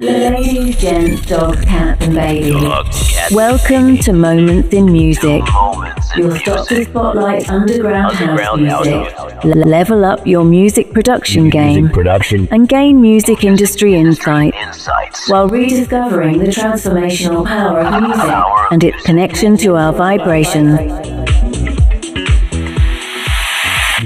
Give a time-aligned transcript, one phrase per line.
[0.00, 2.52] Ladies, gents, dogs, cats, and babies.
[2.52, 6.42] Dogs, cats, Welcome to Moments in Music, moments in your music.
[6.46, 9.42] stop to spotlight underground, Underground house house music.
[9.42, 9.56] music.
[9.56, 15.28] L- level up your music production game production and gain music industry insight insights.
[15.28, 20.78] while rediscovering the transformational power of music and its connection to our vibrations.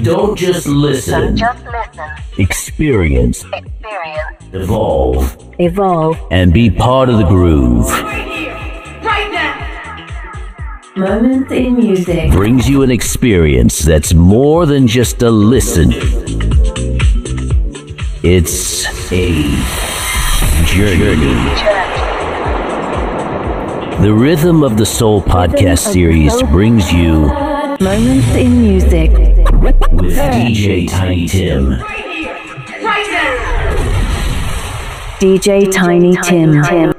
[0.01, 1.37] Don't just listen.
[1.37, 7.87] Just listen, Experience, experience, evolve, Evolve and be part of the groove.
[7.89, 8.53] Right here,
[9.03, 10.95] right now.
[10.95, 12.31] Moments in Music.
[12.31, 15.91] Brings you an experience that's more than just a listen.
[18.23, 19.33] It's a
[20.65, 21.33] journey.
[24.01, 27.27] The Rhythm of the Soul podcast series brings you
[27.79, 29.11] Moments in Music.
[29.11, 29.79] with
[30.15, 31.79] DJ Tiny Tim.
[35.23, 36.61] DJ Tiny Tim.
[36.63, 36.93] Tim.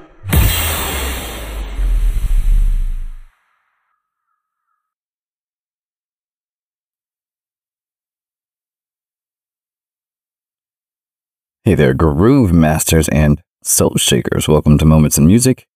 [11.64, 14.48] Hey there, groove masters and soul shakers.
[14.48, 15.66] Welcome to Moments in Music,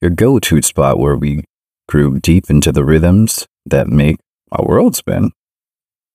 [0.00, 1.44] your go to spot where we
[1.86, 4.16] groove deep into the rhythms that make
[4.50, 5.32] our world spin.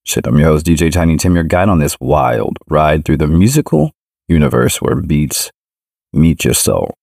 [0.04, 3.28] Shit, I'm your host, DJ Tiny Tim, your guide on this wild ride through the
[3.28, 3.92] musical
[4.28, 5.52] universe where beats
[6.16, 6.96] meet your soul.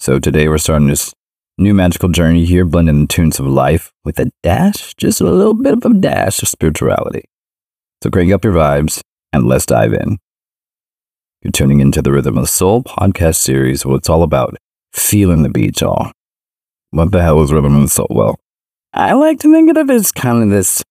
[0.00, 1.12] So today we're starting this
[1.58, 5.54] new magical journey here, blending the tunes of life with a dash, just a little
[5.54, 7.24] bit of a dash of spirituality.
[8.02, 9.00] So crank up your vibes
[9.32, 10.18] and let's dive in.
[11.42, 14.56] You're tuning into the Rhythm of the Soul podcast series, where it's all about
[14.92, 16.10] feeling the beat, y'all.
[16.90, 18.06] What the hell is Rhythm of the Soul?
[18.08, 18.38] Well,
[18.94, 20.82] I like to think of it as kind of this,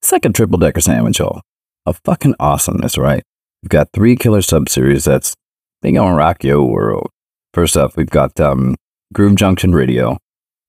[0.00, 1.42] it's like a triple decker sandwich, y'all.
[1.84, 3.24] Of fucking awesomeness, right?
[3.62, 5.34] We've got three killer sub series that's
[5.82, 7.10] they gonna rock your world.
[7.52, 8.76] First up, we've got um,
[9.12, 10.18] Groove Junction Radio,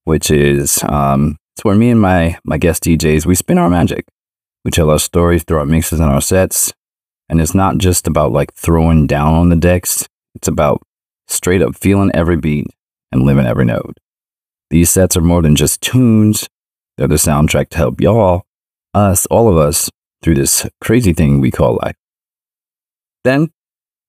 [0.04, 4.06] which is um, it's where me and my my guest DJs we spin our magic.
[4.64, 6.72] We tell our stories through our mixes and our sets,
[7.28, 10.82] and it's not just about like throwing down on the decks, it's about
[11.28, 12.66] straight up feeling every beat
[13.12, 13.96] and living every note.
[14.70, 16.48] These sets are more than just tunes,
[16.96, 18.42] they're the soundtrack to help y'all,
[18.92, 19.90] us, all of us,
[20.22, 21.96] through this crazy thing we call life.
[23.22, 23.50] Then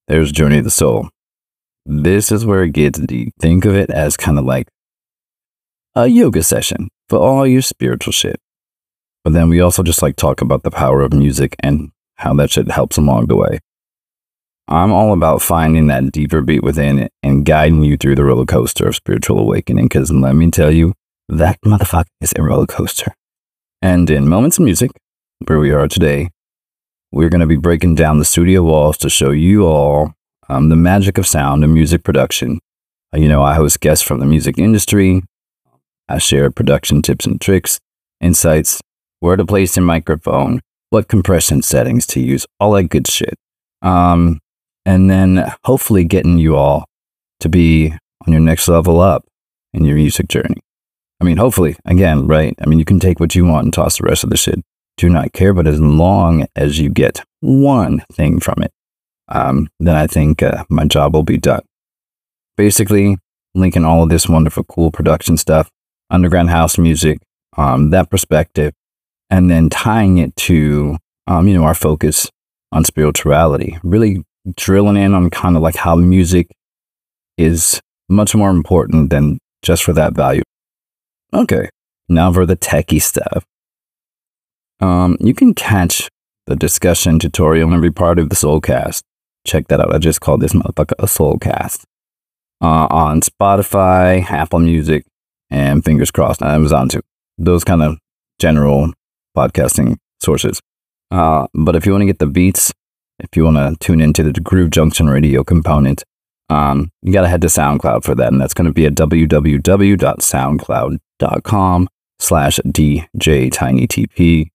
[0.08, 1.08] there's Journey of the Soul.
[1.84, 3.34] This is where it gets deep.
[3.40, 4.68] Think of it as kind of like
[5.94, 8.40] a yoga session for all your spiritual shit.
[9.24, 12.50] But then we also just like talk about the power of music and how that
[12.50, 13.58] shit helps along the way.
[14.68, 18.46] I'm all about finding that deeper beat within it and guiding you through the roller
[18.46, 19.86] coaster of spiritual awakening.
[19.86, 20.92] Because let me tell you,
[21.28, 23.14] that motherfucker is a roller coaster.
[23.82, 24.90] And in Moments of Music,
[25.46, 26.30] where we are today,
[27.12, 30.14] we're going to be breaking down the studio walls to show you all
[30.48, 32.60] um, the magic of sound and music production.
[33.14, 35.22] Uh, you know, I host guests from the music industry.
[36.08, 37.80] I share production tips and tricks,
[38.20, 38.80] insights,
[39.20, 43.34] where to place your microphone, what compression settings to use, all that good shit.
[43.82, 44.40] Um,
[44.84, 46.84] and then hopefully getting you all
[47.40, 47.92] to be
[48.26, 49.24] on your next level up
[49.72, 50.60] in your music journey.
[51.20, 52.54] I mean, hopefully, again, right?
[52.60, 54.60] I mean, you can take what you want and toss the rest of the shit.
[54.96, 58.72] Do not care, but as long as you get one thing from it,
[59.28, 61.62] um, then I think uh, my job will be done.
[62.56, 63.18] Basically,
[63.54, 65.70] linking all of this wonderful, cool production stuff,
[66.10, 67.18] underground house music,
[67.56, 68.72] um, that perspective,
[69.28, 70.96] and then tying it to,
[71.26, 72.30] um, you know, our focus
[72.72, 74.24] on spirituality, really
[74.56, 76.48] drilling in on kind of like how music
[77.36, 80.42] is much more important than just for that value.
[81.34, 81.68] Okay,
[82.08, 83.44] now for the techie stuff.
[84.80, 86.08] Um, you can catch
[86.46, 89.02] the discussion tutorial in every part of the Soulcast.
[89.46, 89.94] Check that out.
[89.94, 91.84] I just called this motherfucker a Soulcast.
[92.60, 95.04] Uh, on Spotify, Apple Music,
[95.50, 97.02] and fingers crossed, Amazon too.
[97.36, 97.98] Those kind of
[98.38, 98.92] general
[99.36, 100.60] podcasting sources.
[101.10, 102.72] Uh, but if you want to get the beats,
[103.18, 106.02] if you want to tune into the Groove Junction Radio component,
[106.48, 108.32] um, you got to head to SoundCloud for that.
[108.32, 114.48] And that's going to be at www.soundcloud.com slash DJTinyTP.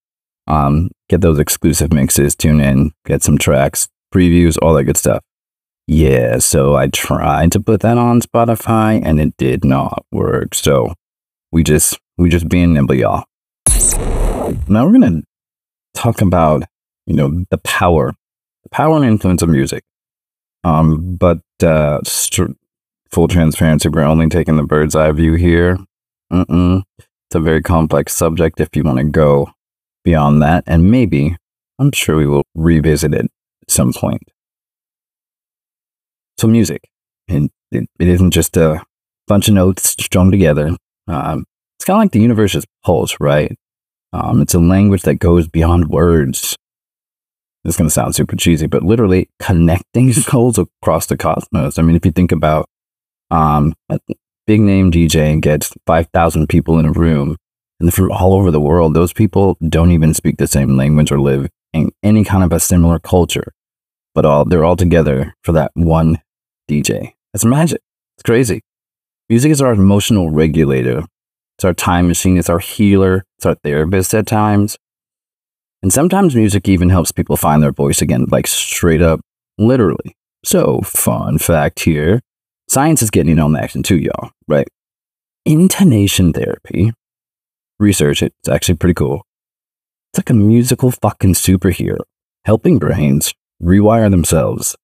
[0.46, 5.22] Um, get those exclusive mixes, tune in, get some tracks, previews, all that good stuff.
[5.86, 10.54] Yeah, so I tried to put that on Spotify and it did not work.
[10.54, 10.94] So
[11.50, 13.24] we just we just being nimble, y'all.
[14.68, 15.22] Now we're gonna
[15.94, 16.64] talk about
[17.06, 18.14] you know the power,
[18.62, 19.84] the power and influence of music.
[20.64, 22.52] Um, but uh, str-
[23.10, 25.78] full transparency, we're only taking the bird's eye view here.
[26.32, 26.82] Mm-mm.
[26.98, 28.60] It's a very complex subject.
[28.60, 29.50] If you want to go
[30.04, 31.36] beyond that, and maybe
[31.78, 33.26] I'm sure we will revisit it
[33.62, 34.22] at some point.
[36.38, 36.88] So music,
[37.28, 38.84] and It, it isn't just a
[39.26, 40.76] bunch of notes strung together.
[41.08, 41.44] Um,
[41.78, 43.56] it's kind of like the universe's pulse, right?
[44.12, 46.56] Um, it's a language that goes beyond words.
[47.64, 51.78] Is going to sound super cheesy, but literally connecting souls across the cosmos.
[51.78, 52.68] I mean, if you think about
[53.30, 54.00] um, a
[54.46, 57.36] big name DJ and gets 5,000 people in a room
[57.82, 61.20] and from all over the world, those people don't even speak the same language or
[61.20, 63.52] live in any kind of a similar culture,
[64.14, 66.20] but all they're all together for that one
[66.70, 67.14] DJ.
[67.34, 67.80] It's magic.
[68.16, 68.62] It's crazy.
[69.28, 71.04] Music is our emotional regulator.
[71.56, 72.38] It's our time machine.
[72.38, 73.24] It's our healer.
[73.38, 74.76] It's our therapist at times.
[75.82, 79.20] And sometimes music even helps people find their voice again, like straight up,
[79.58, 80.16] literally.
[80.44, 82.20] So, fun fact here
[82.68, 84.66] science is getting in on the action too, y'all, right?
[85.44, 86.92] Intonation therapy,
[87.82, 89.26] research it, it's actually pretty cool.
[90.12, 92.00] It's like a musical fucking superhero,
[92.44, 94.76] helping brains rewire themselves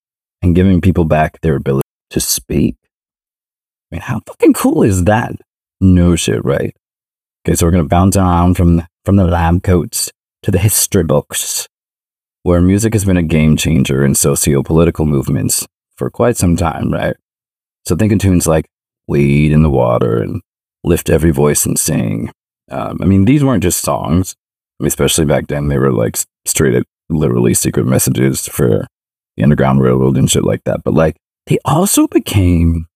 [0.43, 2.77] and giving people back their ability to speak.
[2.83, 5.33] I mean, how fucking cool is that?
[5.81, 6.75] No shit, right?
[7.47, 10.11] Okay, so we're gonna bounce around from from the lab coats
[10.43, 11.67] to the history books,
[12.43, 15.67] where music has been a game changer in socio-political movements
[15.97, 17.17] for quite some time, right?
[17.87, 18.67] So think of tunes like
[19.07, 20.43] "Wade in the Water" and
[20.85, 22.31] "Lift Every Voice and Sing."
[22.71, 24.37] Um, I mean, these weren't just songs.
[24.81, 28.87] Especially back then, they were like straight at literally secret messages for
[29.37, 30.85] the Underground Railroad and shit like that.
[30.85, 31.17] But like,
[31.47, 32.87] they also became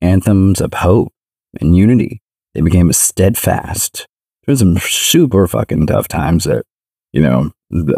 [0.00, 1.12] anthems of hope
[1.60, 2.22] and unity.
[2.54, 4.06] They became a steadfast.
[4.44, 6.64] There was some super fucking tough times that,
[7.12, 7.52] you know,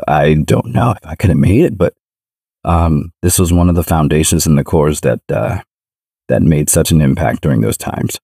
[0.09, 1.95] I don't know if I could have made it, but
[2.65, 5.63] um, this was one of the foundations and the cores that uh,
[6.29, 8.19] that made such an impact during those times.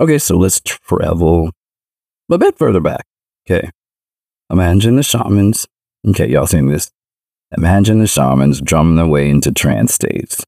[0.00, 1.50] Okay, so let's travel
[2.30, 3.06] a bit further back.
[3.48, 3.70] Okay,
[4.50, 5.66] imagine the shamans.
[6.06, 6.90] Okay, y'all seen this?
[7.56, 10.44] Imagine the shamans drumming their way into trance states.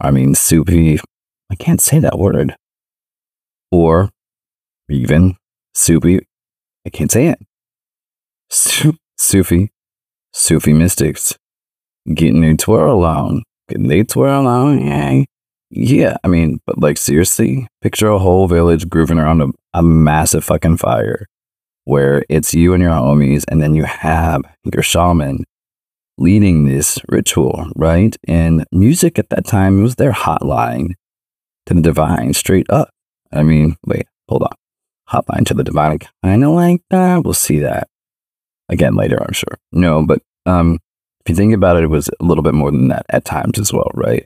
[0.00, 0.98] I mean, Sufi,
[1.50, 2.56] I can't say that word.
[3.70, 4.10] Or
[4.90, 5.36] even
[5.74, 6.20] Sufi,
[6.86, 7.38] I can't say it.
[8.50, 9.70] Su- Sufi,
[10.32, 11.36] Sufi mystics,
[12.12, 15.24] getting their twirl on, getting their twirl on, yeah.
[15.78, 20.42] Yeah, I mean, but like seriously, picture a whole village grooving around a, a massive
[20.42, 21.26] fucking fire
[21.84, 25.44] where it's you and your homies, and then you have your shaman
[26.16, 28.16] leading this ritual, right?
[28.26, 30.94] And music at that time was their hotline
[31.66, 32.88] to the divine straight up.
[33.30, 34.54] I mean, wait, hold on.
[35.10, 37.22] Hotline to the divine, kind of like that.
[37.22, 37.88] We'll see that
[38.70, 39.58] again later, I'm sure.
[39.72, 40.78] No, but um,
[41.26, 43.58] if you think about it, it was a little bit more than that at times
[43.58, 44.24] as well, right?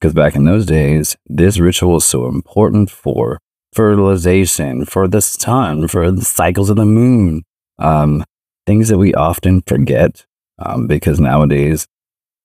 [0.00, 3.40] Because back in those days, this ritual was so important for
[3.72, 7.42] fertilization, for the sun, for the cycles of the moon.
[7.78, 8.24] Um,
[8.66, 10.24] things that we often forget
[10.58, 11.86] um, because nowadays,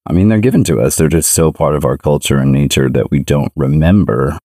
[0.06, 0.96] I mean, they're given to us.
[0.96, 4.38] They're just so part of our culture and nature that we don't remember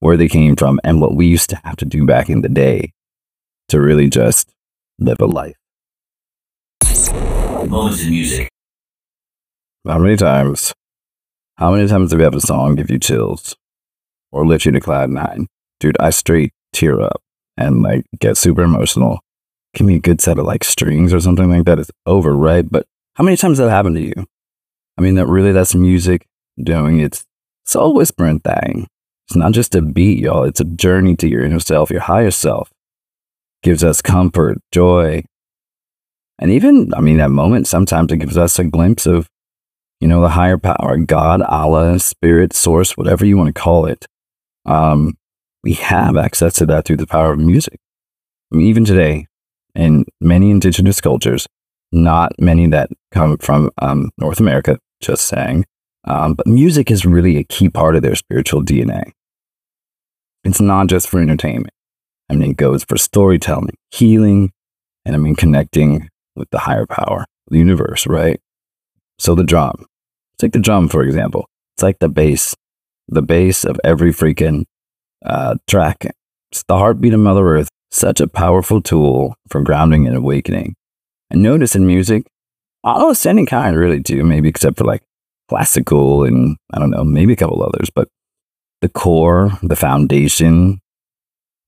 [0.00, 2.48] where they came from and what we used to have to do back in the
[2.48, 2.92] day
[3.68, 4.50] to really just
[4.98, 5.56] live a life.
[7.68, 8.48] Moments in music.
[9.86, 10.72] How many times?
[11.60, 13.54] How many times have you have a song give you chills
[14.32, 15.46] or lift you to cloud nine?
[15.78, 17.22] Dude, I straight tear up
[17.56, 19.20] and like get super emotional
[19.74, 22.68] give me a good set of like strings or something like that, it's over, right?
[22.68, 24.26] But how many times that happened to you?
[24.98, 26.26] I mean, that really that's music
[26.62, 27.24] doing its
[27.64, 28.86] soul whispering thing.
[29.28, 30.44] It's not just a beat, y'all.
[30.44, 32.70] It's a journey to your inner self, your higher self.
[33.62, 35.24] Gives us comfort, joy.
[36.38, 39.28] And even, I mean, that moment, sometimes it gives us a glimpse of,
[40.00, 44.06] you know, the higher power, God, Allah, spirit, source, whatever you want to call it.
[44.64, 45.16] Um,
[45.62, 47.78] we have access to that through the power of music.
[48.52, 49.26] I mean, even today,
[49.74, 51.46] in many indigenous cultures,
[51.92, 55.66] not many that come from um, North America, just saying.
[56.04, 59.12] Um, but music is really a key part of their spiritual DNA.
[60.44, 61.74] It's not just for entertainment.
[62.30, 64.52] I mean, it goes for storytelling, healing,
[65.04, 68.40] and I mean, connecting with the higher power, the universe, right?
[69.20, 69.84] So the drum,
[70.38, 71.44] take the drum, for example.
[71.76, 72.56] It's like the bass,
[73.06, 74.64] the bass of every freaking
[75.22, 76.06] uh, track.
[76.50, 80.74] It's the heartbeat of Mother Earth such a powerful tool for grounding and awakening.
[81.30, 82.24] And notice in music,
[82.82, 85.02] almost any kind really too, maybe except for like
[85.50, 88.08] classical and I don't know, maybe a couple others, but
[88.80, 90.80] the core, the foundation,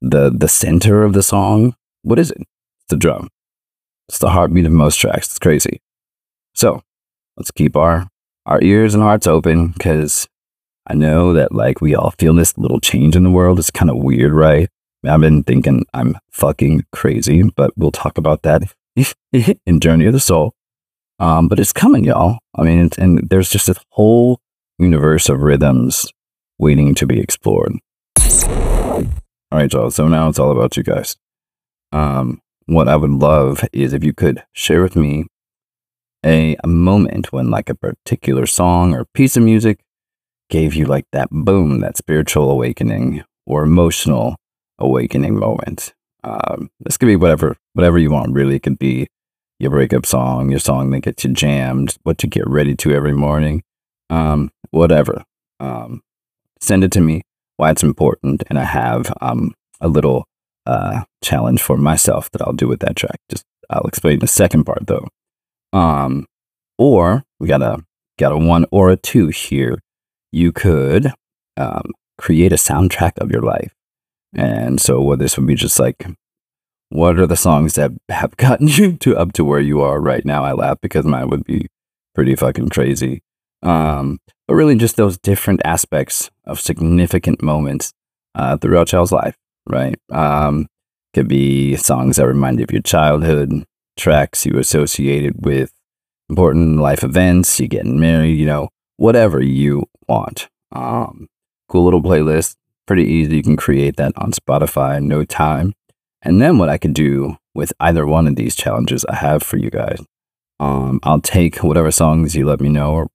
[0.01, 2.39] the the center of the song, what is it?
[2.39, 3.29] It's the drum.
[4.09, 5.27] It's the heartbeat of most tracks.
[5.27, 5.83] It's crazy.
[6.55, 6.83] So
[7.37, 8.07] let's keep our
[8.47, 10.27] our ears and hearts open because
[10.87, 13.59] I know that like we all feel this little change in the world.
[13.59, 14.69] It's kind of weird, right?
[15.05, 18.62] I've been thinking I'm fucking crazy, but we'll talk about that
[19.67, 20.55] in Journey of the Soul.
[21.19, 22.39] Um, but it's coming, y'all.
[22.57, 24.41] I mean, and there's just this whole
[24.79, 26.12] universe of rhythms
[26.59, 27.75] waiting to be explored.
[28.21, 29.91] All right, y'all.
[29.91, 31.17] So now it's all about you guys.
[31.93, 35.27] Um, what I would love is if you could share with me
[36.25, 39.81] a, a moment when like a particular song or piece of music
[40.50, 44.37] gave you like that boom, that spiritual awakening or emotional
[44.79, 45.95] awakening moment.
[46.25, 48.33] Um, this could be whatever, whatever you want.
[48.33, 49.09] Really, it could be
[49.59, 53.14] your breakup song, your song that gets you jammed, what you get ready to every
[53.14, 53.62] morning,
[54.11, 55.25] um, whatever.
[55.61, 56.02] Um,
[56.61, 57.23] send it to me.
[57.57, 60.25] Why it's important, and I have um, a little
[60.67, 63.21] uh, challenge for myself that I'll do with that track.
[63.31, 65.09] Just I'll explain the second part though.
[65.73, 66.26] Um,
[66.79, 67.85] or we got a
[68.19, 69.79] got a one or a two here.
[70.31, 71.12] You could
[71.57, 73.75] um, create a soundtrack of your life,
[74.35, 76.07] and so what this would be just like.
[76.88, 80.25] What are the songs that have gotten you to up to where you are right
[80.25, 80.45] now?
[80.45, 81.69] I laugh because mine would be
[82.14, 83.23] pretty fucking crazy.
[83.62, 87.93] Um, but really, just those different aspects of significant moments
[88.35, 89.37] uh, throughout child's life,
[89.67, 89.99] right?
[90.11, 90.67] Um,
[91.14, 93.64] could be songs that remind you of your childhood,
[93.97, 95.73] tracks you associated with
[96.29, 100.49] important life events, you getting married, you know, whatever you want.
[100.73, 101.29] Um,
[101.69, 102.57] cool little playlist,
[102.87, 103.37] pretty easy.
[103.37, 105.75] You can create that on Spotify in no time.
[106.23, 109.57] And then what I could do with either one of these challenges I have for
[109.57, 109.99] you guys,
[110.61, 113.09] um, I'll take whatever songs you let me know or a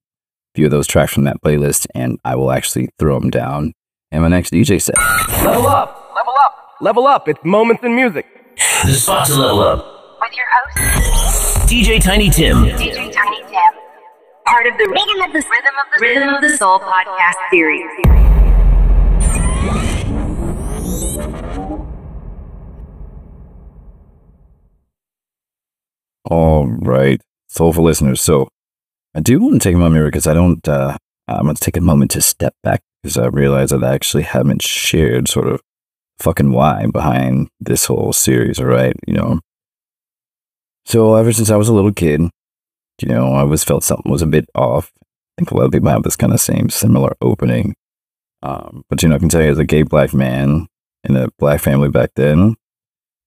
[0.54, 3.72] few of those tracks from that playlist, and I will actually throw them down
[4.12, 4.96] in my next DJ set.
[5.42, 7.28] Level up, level up, level up.
[7.28, 8.26] It's moments in music.
[8.84, 9.97] The spot to level up.
[10.28, 12.56] With your host, DJ Tiny Tim.
[12.64, 13.72] DJ Tiny Tim,
[14.44, 17.86] part of the Rhythm of the Rhythm of the Rhythm of the Soul podcast series.
[26.24, 28.20] All right, soulful listeners.
[28.20, 28.48] So
[29.14, 30.66] I do want to take a moment because I don't.
[30.66, 33.94] Uh, I'm going to take a moment to step back because I realize that I
[33.94, 35.60] actually haven't shared sort of
[36.18, 38.58] fucking why behind this whole series.
[38.58, 39.40] All right, you know.
[40.88, 42.22] So ever since I was a little kid,
[43.02, 44.90] you know, I always felt something was a bit off.
[44.96, 45.04] I
[45.36, 47.74] think a lot of people have this kind of same similar opening.
[48.42, 50.66] Um, but you know, I can tell you as a gay black man
[51.04, 52.56] in a black family back then,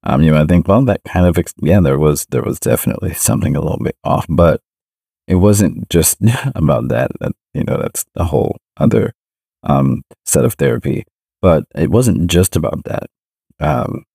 [0.01, 2.59] um, you know, I think, well, that kind of, ex- yeah, there was, there was
[2.59, 4.61] definitely something a little bit off, but
[5.27, 6.17] it wasn't just
[6.55, 7.11] about that.
[7.19, 9.13] That you know, that's a whole other
[9.61, 11.05] um, set of therapy.
[11.43, 13.07] But it wasn't just about that.
[13.59, 14.05] Um,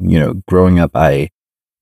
[0.00, 1.30] you know, growing up, I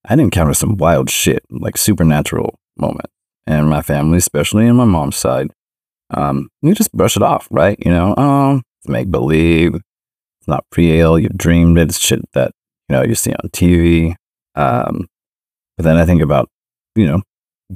[0.06, 3.10] I'd encounter some wild shit, like supernatural moment.
[3.46, 5.50] and my family, especially on my mom's side,
[6.10, 7.78] um, you just brush it off, right?
[7.84, 9.74] You know, um, make believe.
[9.74, 11.18] It's not real.
[11.18, 11.88] You dreamed it.
[11.88, 12.52] It's shit that
[12.88, 14.14] you know you see on TV.
[14.54, 15.08] Um,
[15.76, 16.48] but then I think about
[16.94, 17.22] you know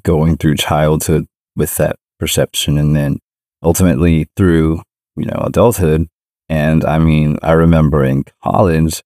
[0.02, 3.18] going through childhood with that perception, and then
[3.62, 4.82] ultimately through
[5.16, 6.08] you know adulthood.
[6.48, 9.02] And I mean, I remember in college,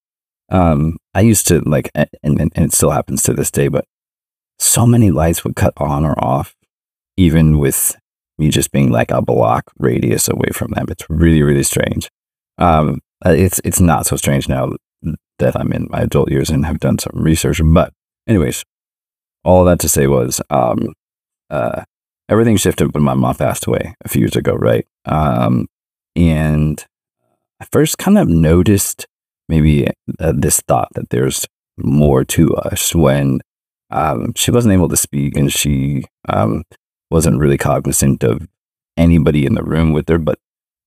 [0.52, 3.86] um, I used to like, and, and, and it still happens to this day, but
[4.58, 6.54] so many lights would cut on or off,
[7.16, 7.96] even with
[8.38, 10.86] me just being like a block radius away from them.
[10.90, 12.10] It's really, really strange.
[12.58, 14.72] Um, uh, it's it's not so strange now
[15.38, 17.60] that I'm in my adult years and have done some research.
[17.64, 17.92] But
[18.28, 18.62] anyways,
[19.44, 20.92] all that to say was, um,
[21.48, 21.82] uh,
[22.28, 24.86] everything shifted when my mom passed away a few years ago, right?
[25.06, 25.66] Um,
[26.14, 26.84] and
[27.58, 29.06] I first kind of noticed
[29.52, 29.86] maybe
[30.18, 33.42] uh, this thought that there's more to us when
[33.90, 36.62] um, she wasn't able to speak and she um,
[37.10, 38.48] wasn't really cognizant of
[38.96, 40.38] anybody in the room with her, but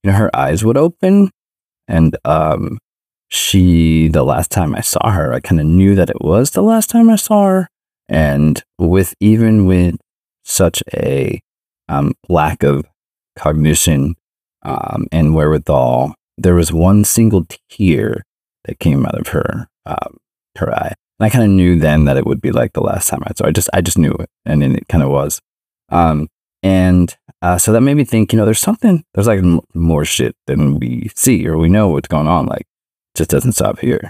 [0.04, 1.30] you know, her eyes would open
[1.88, 2.80] and um,
[3.28, 6.64] she, the last time I saw her, I kind of knew that it was the
[6.64, 7.70] last time I saw her.
[8.10, 9.98] And with even with
[10.44, 11.40] such a
[11.88, 12.86] um, lack of
[13.38, 14.16] cognition
[14.64, 18.24] um, and wherewithal, there was one single tear
[18.66, 20.18] that came out of her um,
[20.58, 20.94] her eye.
[21.20, 23.32] And I kind of knew then that it would be like the last time I
[23.36, 23.46] saw.
[23.46, 23.50] her.
[23.50, 25.40] I just I just knew it, and it kind of was.
[25.90, 26.28] Um,
[26.64, 30.04] and uh, so that made me think, you know, there's something, there's like m- more
[30.04, 32.48] shit than we see or we know what's going on.
[32.48, 34.10] Like, it just doesn't stop here.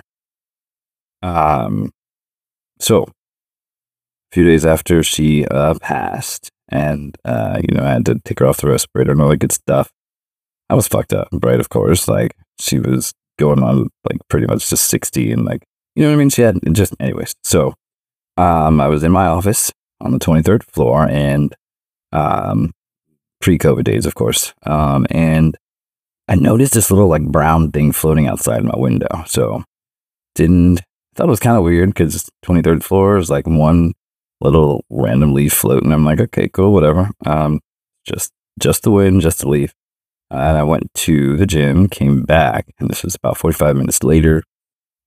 [1.21, 1.91] Um,
[2.79, 3.07] so a
[4.31, 8.47] few days after she uh, passed, and uh, you know, I had to take her
[8.47, 9.91] off the respirator and all that good stuff.
[10.69, 11.59] I was fucked up, right?
[11.59, 15.63] Of course, like she was going on like pretty much just sixty, and like
[15.95, 16.29] you know what I mean.
[16.29, 17.35] She had just, anyways.
[17.43, 17.73] So,
[18.37, 21.55] um, I was in my office on the twenty third floor, and
[22.11, 22.71] um,
[23.41, 24.53] pre-COVID days, of course.
[24.63, 25.57] Um, and
[26.27, 29.23] I noticed this little like brown thing floating outside my window.
[29.27, 29.63] So
[30.33, 30.81] didn't
[31.15, 33.93] thought it was kind of weird because 23rd floor is like one
[34.41, 35.91] little random leaf floating.
[35.91, 37.09] I'm like, okay, cool, whatever.
[37.25, 37.61] Um,
[38.05, 39.73] just just the wind, just the leaf.
[40.31, 44.43] And I went to the gym, came back, and this was about 45 minutes later,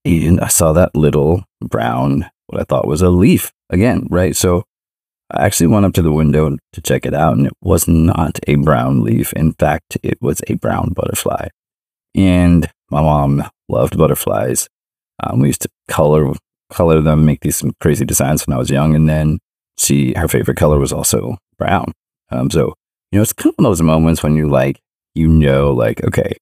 [0.05, 4.35] and I saw that little brown, what I thought was a leaf again, right?
[4.37, 4.65] So
[5.31, 8.39] I actually went up to the window to check it out, and it was not
[8.47, 9.33] a brown leaf.
[9.35, 11.49] In fact, it was a brown butterfly.
[12.15, 14.69] And my mom loved butterflies.
[15.23, 16.33] Um, we used to color
[16.71, 19.39] color them, make these some crazy designs when I was young, and then
[19.77, 21.93] she her favorite color was also brown.
[22.31, 22.75] Um, so
[23.13, 24.81] you know, it's kind of those moments when you like
[25.19, 26.37] you know, like okay,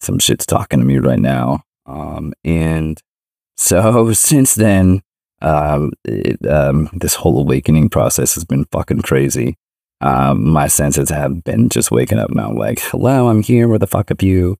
[0.00, 1.62] some shit's talking to me right now.
[1.86, 3.00] Um, and
[3.56, 5.02] so since then,
[5.42, 9.56] um, it, um, this whole awakening process has been fucking crazy.
[10.02, 13.68] Um, my senses have been just waking up now, like, hello, I'm here.
[13.68, 14.56] Where the fuck have you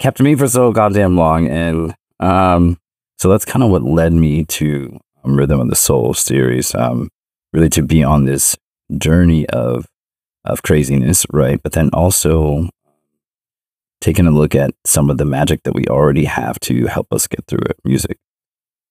[0.00, 1.46] kept me for so goddamn long?
[1.48, 2.78] And um,
[3.18, 7.10] so that's kind of what led me to um, Rhythm of the Soul series, um,
[7.52, 8.56] really to be on this
[8.98, 9.86] journey of
[10.44, 11.62] of craziness, right?
[11.62, 12.68] But then also
[14.02, 17.28] taking a look at some of the magic that we already have to help us
[17.28, 18.18] get through it, music.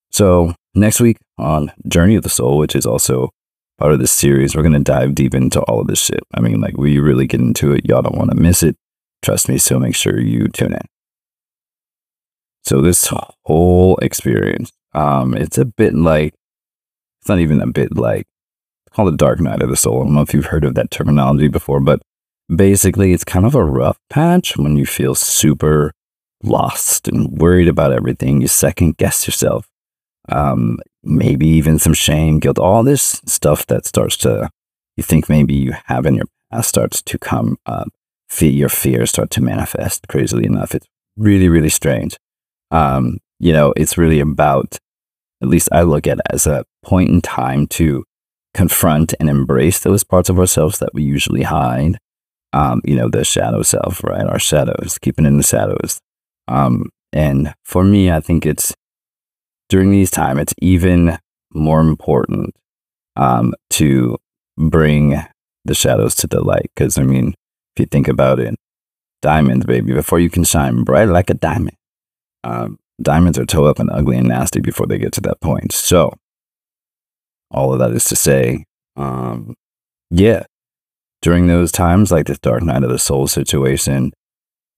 [0.10, 3.30] So next week on Journey of the Soul, which is also
[3.78, 6.22] part of this series, we're gonna dive deep into all of this shit.
[6.34, 7.86] I mean, like we really get into it.
[7.86, 8.78] Y'all don't want to miss it.
[9.22, 9.58] Trust me.
[9.58, 10.86] So make sure you tune in.
[12.64, 13.12] So this
[13.46, 16.34] whole experience, um, it's a bit like
[17.20, 18.28] it's not even a bit like
[18.92, 20.02] called the Dark Night of the Soul.
[20.02, 22.02] I don't know if you've heard of that terminology before, but
[22.56, 25.92] basically it's kind of a rough patch when you feel super
[26.44, 28.42] lost and worried about everything.
[28.42, 29.68] You second guess yourself.
[30.30, 34.50] Um, maybe even some shame, guilt, all this stuff that starts to
[34.98, 37.90] you think maybe you have in your past starts to come up.
[38.40, 40.74] Your fears start to manifest crazily enough.
[40.74, 42.18] It's really, really strange
[42.72, 44.78] um, you know, it's really about,
[45.42, 48.06] at least I look at it as a point in time to
[48.54, 51.98] confront and embrace those parts of ourselves that we usually hide.
[52.54, 54.26] Um, you know, the shadow self, right?
[54.26, 56.02] Our shadows, keeping in the shadows.
[56.48, 58.74] Um, and for me, I think it's
[59.70, 61.18] during these time, it's even
[61.54, 62.54] more important
[63.16, 64.18] um, to
[64.58, 65.24] bring
[65.64, 66.72] the shadows to the light.
[66.76, 67.30] Because I mean,
[67.76, 68.56] if you think about it,
[69.22, 71.78] diamonds, baby, before you can shine bright like a diamond,
[72.44, 75.72] um, diamonds are toe up and ugly and nasty before they get to that point.
[75.72, 76.14] So,
[77.50, 79.56] all of that is to say, um,
[80.10, 80.44] yeah,
[81.22, 84.12] during those times, like this Dark Night of the Soul situation,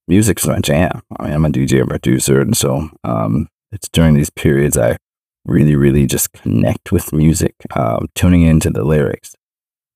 [0.08, 1.02] music's my jam.
[1.20, 4.98] I mean, I'm a DJ and producer, and so um, it's during these periods I
[5.46, 9.36] really, really just connect with music, um, tuning into the lyrics.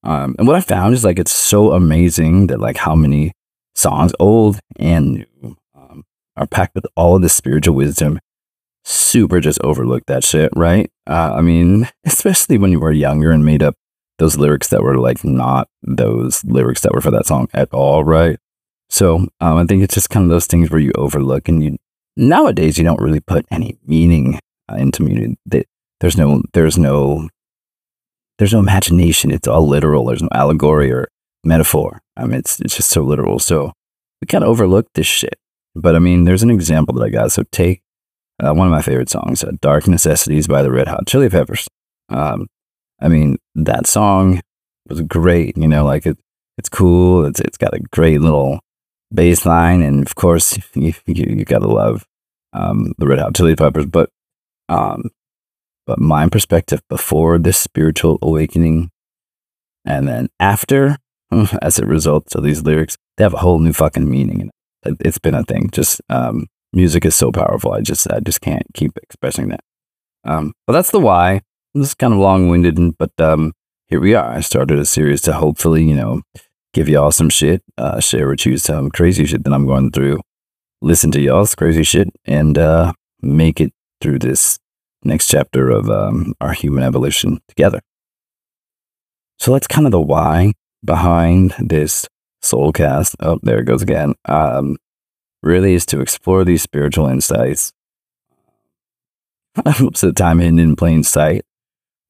[0.03, 3.33] Um, and what I found is like it's so amazing that like how many
[3.75, 5.57] songs, old and new,
[6.37, 8.19] are packed with all of this spiritual wisdom.
[8.85, 10.89] Super just overlooked that shit, right?
[11.05, 13.75] Uh, I mean, especially when you were younger and made up
[14.19, 18.03] those lyrics that were like not those lyrics that were for that song at all,
[18.03, 18.39] right?
[18.89, 21.77] So um, I think it's just kind of those things where you overlook and you
[22.15, 24.39] nowadays you don't really put any meaning
[24.71, 25.37] uh, into music.
[25.99, 27.29] There's no, there's no,
[28.37, 29.31] there's no imagination.
[29.31, 30.05] It's all literal.
[30.05, 31.09] There's no allegory or
[31.43, 32.01] metaphor.
[32.15, 33.39] I mean, it's it's just so literal.
[33.39, 33.73] So
[34.21, 35.35] we kind of overlook this shit.
[35.75, 37.31] But I mean, there's an example that I got.
[37.31, 37.81] So take
[38.43, 41.67] uh, one of my favorite songs, uh, "Dark Necessities" by the Red Hot Chili Peppers.
[42.09, 42.47] Um,
[43.01, 44.41] I mean, that song
[44.87, 45.57] was great.
[45.57, 46.17] You know, like it,
[46.57, 47.25] it's cool.
[47.25, 48.59] It's it's got a great little
[49.13, 52.05] bass line, and of course, you you, gotta love
[52.53, 53.85] um, the Red Hot Chili Peppers.
[53.85, 54.09] But
[54.69, 55.09] um,
[55.85, 58.89] but my perspective before this spiritual awakening,
[59.85, 60.97] and then after,
[61.61, 64.51] as a result of these lyrics, they have a whole new fucking meaning
[64.83, 65.69] And it's been a thing.
[65.71, 67.73] Just um, music is so powerful.
[67.73, 69.61] I just I just can't keep expressing that.
[70.23, 71.41] Um, but that's the why.
[71.77, 73.53] This is kind of long winded, but um,
[73.85, 74.31] here we are.
[74.31, 76.23] I started a series to hopefully you know
[76.73, 80.21] give y'all some shit, uh, share with you some crazy shit that I'm going through,
[80.81, 84.57] listen to y'all's crazy shit, and uh, make it through this
[85.03, 87.81] next chapter of um, our human evolution together.
[89.37, 92.07] So that's kind of the why behind this
[92.43, 94.77] Soulcast, oh, there it goes again, um,
[95.43, 97.71] really is to explore these spiritual insights.
[99.79, 101.43] Most of the time hidden in plain sight.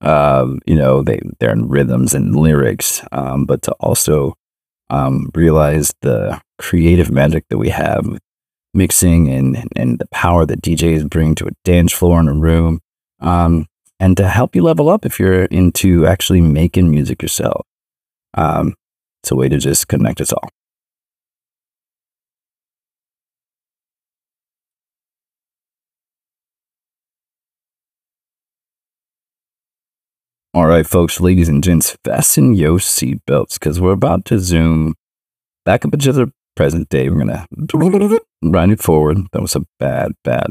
[0.02, 4.36] Um, you know, they, they're in rhythms and lyrics, um, but to also
[4.90, 8.06] um, realize the creative magic that we have
[8.74, 12.80] mixing and, and the power that DJs bring to a dance floor in a room.
[13.20, 13.66] Um,
[14.00, 17.66] and to help you level up if you're into actually making music yourself.
[18.36, 18.76] Um,
[19.24, 20.50] it's a way to just connect us all.
[30.58, 34.96] All right, folks, ladies and gents, fasten your seatbelts because we're about to zoom
[35.66, 37.12] back up into the present day.
[37.12, 37.46] We're gonna
[38.42, 39.20] run it forward.
[39.34, 40.48] That was a bad, bad,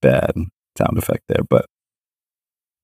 [0.00, 0.32] bad
[0.78, 1.66] sound effect there, but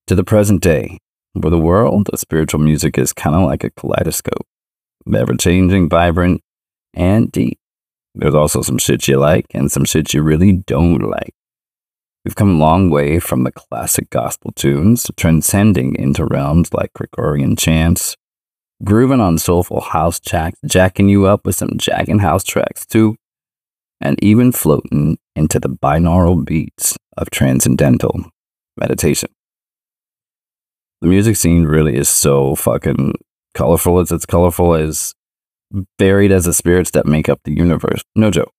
[0.05, 0.99] to the present day,
[1.33, 4.45] where the world of spiritual music is kind of like a kaleidoscope,
[5.11, 6.41] ever changing, vibrant,
[6.93, 7.57] and deep.
[8.13, 11.33] There's also some shit you like and some shit you really don't like.
[12.25, 17.57] We've come a long way from the classic gospel tunes transcending into realms like Gregorian
[17.57, 18.15] chants,
[18.81, 23.17] grooving on soulful house tracks, jacking you up with some jacking house tracks too,
[23.99, 28.25] and even floating into the binaural beats of transcendental
[28.77, 29.29] meditation.
[31.01, 33.15] The music scene really is so fucking
[33.53, 35.13] colorful as it's colorful as
[35.97, 38.01] buried as the spirits that make up the universe.
[38.15, 38.53] No joke.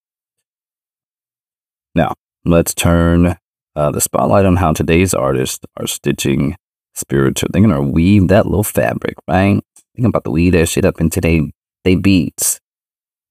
[1.95, 2.13] Now,
[2.45, 3.37] let's turn
[3.75, 6.55] uh, the spotlight on how today's artists are stitching
[6.93, 7.49] spiritual.
[7.51, 9.61] They're gonna weave that little fabric, right?
[9.95, 11.51] Think about the weave that shit up into they
[11.83, 12.59] they beats.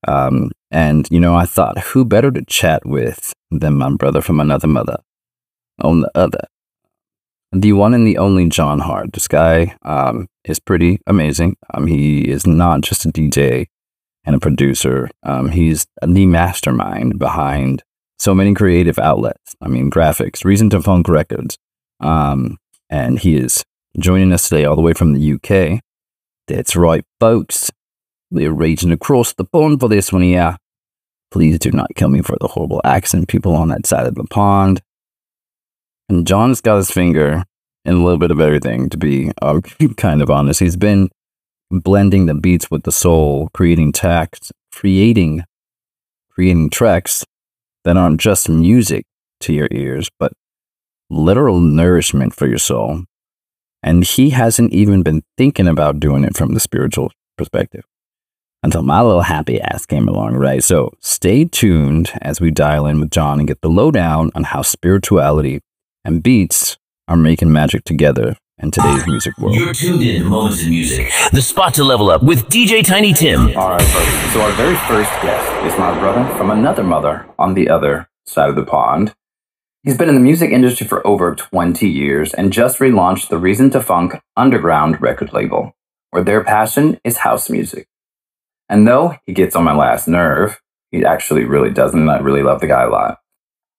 [0.07, 4.41] Um, and you know, I thought, who better to chat with than my brother from
[4.41, 4.99] another mother
[5.83, 6.47] on the other.
[7.53, 9.13] The one and the only Jon Hart.
[9.13, 11.57] This guy um, is pretty amazing.
[11.73, 13.67] Um, he is not just a DJ
[14.25, 15.09] and a producer.
[15.23, 17.85] Um, he's the mastermind behind
[18.19, 19.55] so many creative outlets.
[19.61, 21.59] I mean, graphics, Reason to Funk Records.
[22.01, 22.59] Um,
[22.91, 23.65] and he is
[23.99, 25.81] joining us today all the way from the UK.
[26.47, 27.71] That's right, folks.
[28.31, 30.57] We're raging across the pond for this one here.
[31.31, 34.25] Please do not kill me for the horrible accent people on that side of the
[34.25, 34.83] pond.
[36.09, 37.45] And Jon's got his finger
[37.85, 39.61] in a little bit of everything, to be uh,
[39.97, 40.61] kind of honest.
[40.61, 41.11] He's been
[41.71, 45.45] blending the beats with the soul, creating text, creating,
[46.31, 47.25] creating tracks
[47.85, 49.05] that aren't just music
[49.41, 50.33] to your ears, but
[51.11, 53.05] literal nourishment for your soul.
[53.83, 57.85] And he hasn't even been thinking about doing it from the spiritual perspective
[58.63, 60.65] until my little happy ass came along, right?
[60.65, 64.63] So stay tuned as we dial in with Jon and get the lowdown on how
[64.63, 65.61] spirituality
[66.03, 69.57] and beats are making magic together in today's music world.
[69.57, 73.13] You're tuned in to Moments in Music, the spot to level up with DJ Tiny
[73.13, 73.57] Tim.
[73.57, 74.33] All right, folks.
[74.33, 78.49] So our very first guest is my brother from another mother on the other side
[78.49, 79.15] of the pond.
[79.83, 83.71] He's been in the music industry for over 20 years and just relaunched the Reason
[83.71, 85.73] to Funk underground record label,
[86.11, 87.87] where their passion is house music.
[88.69, 90.59] And though he gets on my last nerve,
[90.91, 93.19] he actually really doesn't, and I really love the guy a lot.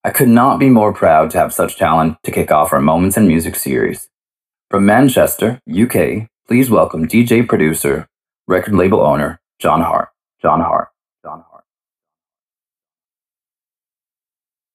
[0.04, 3.18] I could not be more proud to have such talent to kick off our Moments
[3.18, 4.08] in Music series.
[4.72, 8.08] From Manchester, UK, please welcome DJ producer,
[8.48, 10.10] record label owner, Jon Hart.
[10.42, 10.90] Jon Hart.
[11.24, 11.64] Jon Hart.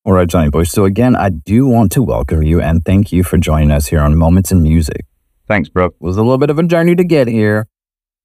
[0.05, 0.63] All right, Johnny Boy.
[0.63, 3.99] So again, I do want to welcome you and thank you for joining us here
[4.01, 5.05] on Moments in Music.
[5.49, 5.87] Thanks, bro.
[5.87, 7.67] It was a little bit of a journey to get here,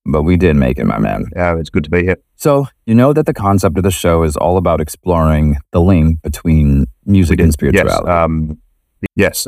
[0.05, 1.25] but we did make it, my man.
[1.35, 2.17] Yeah, it's good to be here.
[2.35, 6.21] So, you know that the concept of the show is all about exploring the link
[6.21, 8.03] between music and spirituality.
[8.05, 8.07] Yes.
[8.07, 8.61] Um,
[9.15, 9.47] yes.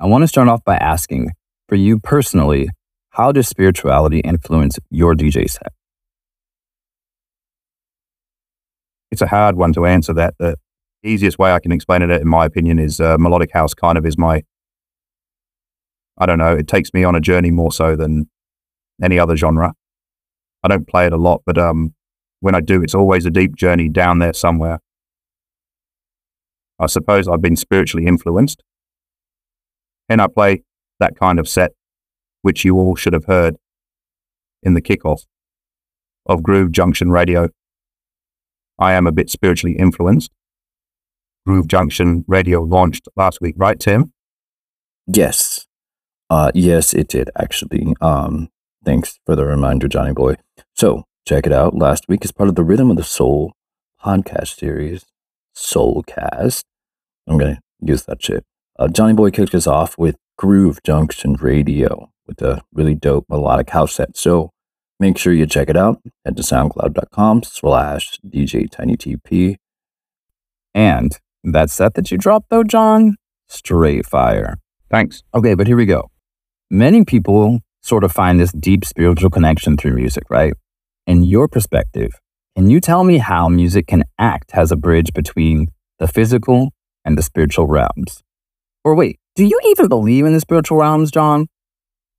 [0.00, 1.32] I want to start off by asking,
[1.70, 2.68] for you personally,
[3.10, 5.72] how does spirituality influence your DJ set?
[9.12, 10.34] It's a hard one to answer that.
[10.40, 10.56] The
[11.04, 14.04] easiest way I can explain it, in my opinion, is uh, melodic house kind of
[14.04, 14.42] is my,
[16.18, 18.28] I don't know, it takes me on a journey more so than
[19.00, 19.72] any other genre.
[20.64, 21.94] I don't play it a lot, but um,
[22.40, 24.80] when I do, it's always a deep journey down there somewhere.
[26.80, 28.64] I suppose I've been spiritually influenced.
[30.08, 30.64] And I play
[31.00, 31.72] that kind of set,
[32.42, 33.56] which you all should have heard
[34.62, 35.26] in the kickoff
[36.26, 37.48] of Groove Junction Radio.
[38.78, 40.30] I am a bit spiritually influenced.
[41.46, 44.12] Groove Junction Radio launched last week, right, Tim?
[45.06, 45.66] Yes.
[46.28, 47.94] Uh, yes, it did actually.
[48.00, 48.48] Um,
[48.84, 50.36] thanks for the reminder, Johnny Boy.
[50.74, 51.74] So check it out.
[51.74, 53.52] Last week is part of the Rhythm of the Soul
[54.02, 55.04] podcast series,
[55.56, 56.62] Soulcast.
[57.26, 58.44] I'm gonna use that shit.
[58.78, 63.68] Uh, Johnny Boy kicked us off with Groove Junction Radio with a really dope melodic
[63.68, 64.16] house set.
[64.16, 64.48] So
[64.98, 66.00] make sure you check it out.
[66.24, 69.56] Head to soundcloud.com slash DJ Tiny TP.
[70.74, 73.16] And that set that you dropped though, Jon,
[73.48, 74.56] straight fire.
[74.90, 75.22] Thanks.
[75.34, 76.10] Okay, but here we go.
[76.70, 80.54] Many people sort of find this deep spiritual connection through music, right?
[81.06, 82.12] In your perspective,
[82.56, 86.70] can you tell me how music can act as a bridge between the physical
[87.04, 88.22] and the spiritual realms?
[88.84, 91.46] Or wait, do you even believe in the spiritual realms, Jon?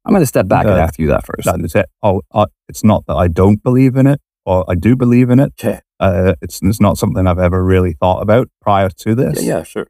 [0.05, 1.45] I'm going to step back and Uh, ask you that first.
[1.45, 1.87] That is it.
[2.01, 5.39] Oh, uh, it's not that I don't believe in it or I do believe in
[5.39, 5.53] it.
[5.59, 5.81] Okay.
[5.99, 9.43] Uh, it's, it's not something I've ever really thought about prior to this.
[9.43, 9.87] Yeah, yeah, sure.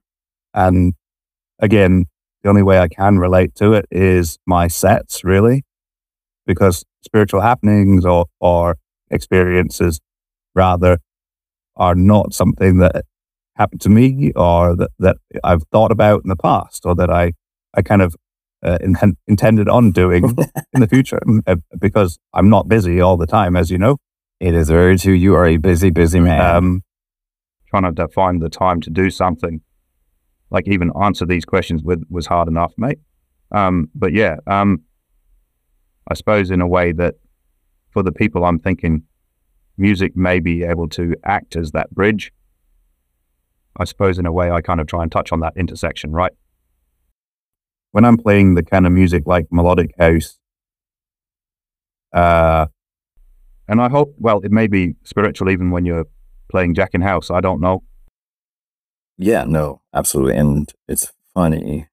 [0.54, 0.94] And
[1.60, 2.06] again,
[2.44, 5.64] the only way I can relate to it is my sets, really,
[6.46, 8.78] because spiritual happenings or, or
[9.10, 10.02] experiences,
[10.54, 10.98] rather,
[11.78, 13.06] are not something that
[13.56, 17.34] happened to me or that, that I've thought about in the past or that I,
[17.74, 18.16] I kind of
[18.64, 18.96] uh, in,
[19.28, 20.24] intended on doing
[20.74, 23.98] in the future uh, because I'm not busy all the time, as you know.
[24.40, 25.14] It is very true.
[25.14, 26.56] You are a busy, busy man.
[26.56, 26.84] Um,
[27.70, 29.62] trying to find the time to do something,
[30.50, 33.00] like even answer these questions with, was hard enough, mate.
[33.52, 34.84] Um, but yeah, um,
[36.10, 37.16] I suppose in a way that
[37.92, 39.04] for the people I'm thinking,
[39.78, 42.32] music may be able to act as that bridge.
[43.78, 46.34] I suppose in a way I kind of try and touch on that intersection, right?
[47.92, 50.40] When I'm playing the kind of music like melodic house,
[52.14, 52.68] uh,
[53.68, 56.06] and I hope, well, it may be spiritual even when you're
[56.50, 57.32] playing Jacking House.
[57.32, 57.84] I don't know.
[59.18, 60.36] Yeah, no, absolutely.
[60.36, 61.88] And it's funny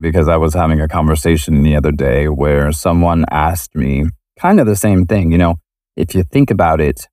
[0.00, 4.04] because I was having a conversation the other day where someone asked me
[4.38, 5.32] kind of the same thing.
[5.32, 5.56] You know,
[5.96, 7.08] if you think about it,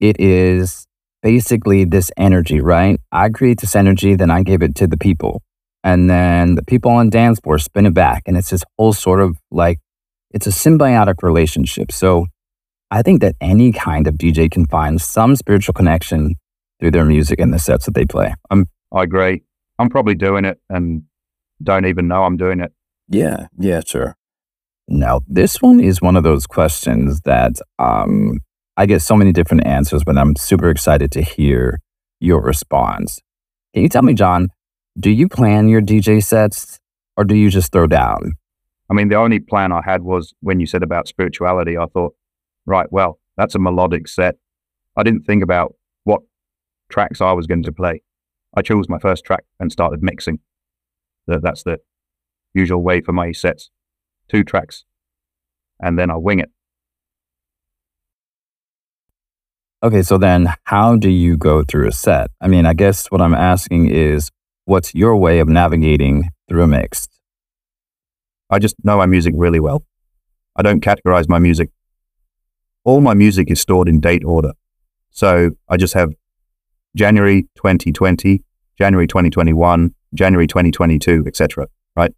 [0.00, 0.86] it is
[1.22, 3.00] basically this energy, right?
[3.12, 5.42] I create this energy, then I give it to the people.
[5.82, 8.22] And then the people on dance floor spin it back.
[8.26, 9.78] And it's this whole sort of like,
[10.30, 11.90] it's a symbiotic relationship.
[11.90, 12.26] So
[12.90, 16.34] I think that any kind of DJ can find some spiritual connection
[16.78, 18.34] through their music and the sets that they play.
[18.50, 19.42] I'm, I agree.
[19.78, 21.04] I'm probably doing it and
[21.62, 22.72] don't even know I'm doing it.
[23.08, 24.16] Yeah, yeah, sure.
[24.88, 28.40] Now, this one is one of those questions that um,
[28.80, 31.80] I get so many different answers, but I'm super excited to hear
[32.18, 33.20] your response.
[33.74, 34.48] Can you tell me, Jon,
[34.98, 36.80] do you plan your DJ sets
[37.14, 38.32] or do you just throw down?
[38.90, 42.14] I mean, the only plan I had was when you said about spirituality, I thought,
[42.64, 44.36] right, well, that's a melodic set.
[44.96, 46.22] I didn't think about what
[46.88, 48.00] tracks I was going to play.
[48.56, 50.38] I chose my first track and started mixing.
[51.26, 51.80] That's the
[52.54, 53.70] usual way for my sets
[54.30, 54.84] two tracks,
[55.80, 56.50] and then I wing it.
[59.82, 62.30] Okay, so then how do you go through a set?
[62.38, 64.30] I mean, I guess what I'm asking is
[64.66, 67.08] what's your way of navigating through a mix?
[68.50, 69.86] I just know my music really well.
[70.54, 71.70] I don't categorize my music.
[72.84, 74.52] All my music is stored in date order.
[75.12, 76.10] So I just have
[76.94, 78.44] January 2020,
[78.76, 81.68] January 2021, January 2022, etc.
[81.96, 82.12] Right?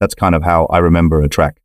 [0.00, 1.58] That's kind of how I remember a track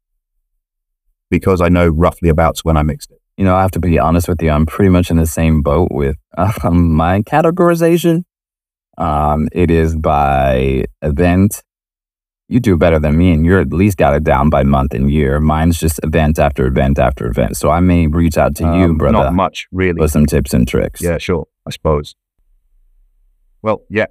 [1.30, 3.20] because I know roughly about when I mixed it.
[3.38, 4.50] You know, I have to be honest with you.
[4.50, 6.17] I'm pretty much in the same boat with
[6.63, 8.24] um, my categorization.
[8.98, 11.63] Um, it is by event.
[12.48, 15.10] You do better than me, and you're at least got it down by month and
[15.10, 15.39] year.
[15.39, 17.56] Mine's just event after event after event.
[17.56, 19.17] So I may reach out to um, you, brother.
[19.17, 20.02] Not much, really.
[20.02, 21.02] For some tips and tricks.
[21.02, 21.48] Yeah, sure.
[21.65, 22.13] I suppose.
[23.62, 24.08] Well, yeah.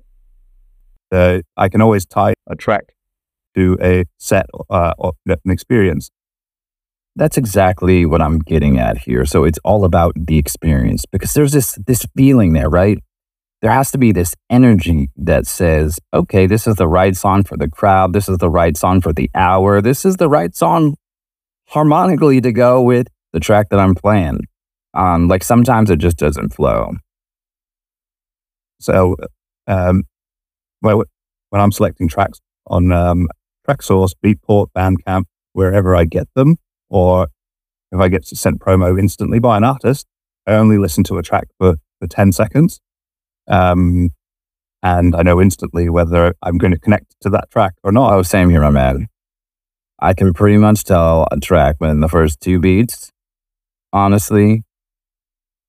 [1.12, 2.94] Uh, I can always tie a track
[3.54, 6.10] to a set uh, or an experience.
[7.16, 9.24] That's exactly what I'm getting at here.
[9.26, 12.98] So it's all about the experience because there's this this feeling there, right?
[13.62, 17.58] There has to be this energy that says, okay, this is the right song for
[17.58, 18.14] the crowd.
[18.14, 19.82] This is the right song for the hour.
[19.82, 20.96] This is the right song
[21.68, 24.40] harmonically to go with the track that I'm playing.
[24.94, 26.92] Um, like sometimes it just doesn't flow.
[28.80, 29.16] So,
[29.66, 30.04] um,
[30.80, 31.04] well,
[31.50, 33.28] when I'm selecting tracks on um,
[33.68, 36.56] Traxsource, Beatport, Bandcamp, wherever I get them,
[36.90, 37.28] or
[37.92, 40.06] if I get sent promo instantly by an artist,
[40.46, 42.80] I only listen to a track for, for 10 seconds.
[43.48, 44.10] Um,
[44.82, 48.12] and I know instantly whether I'm going to connect to that track or not.
[48.12, 49.08] Oh, same here, my man.
[50.00, 53.10] I can pretty much tell a track within the first two beats,
[53.92, 54.62] honestly,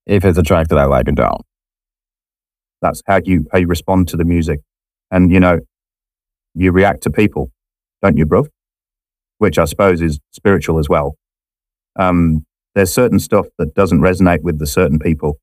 [0.06, 1.42] if it's a track that I like or don't.
[2.80, 4.60] That's how you how you respond to the music,
[5.10, 5.60] and you know,
[6.54, 7.52] you react to people
[8.02, 8.46] don't you, bro?
[9.42, 11.16] Which I suppose is spiritual as well.
[11.98, 15.40] Um, there's certain stuff that doesn't resonate with the certain people,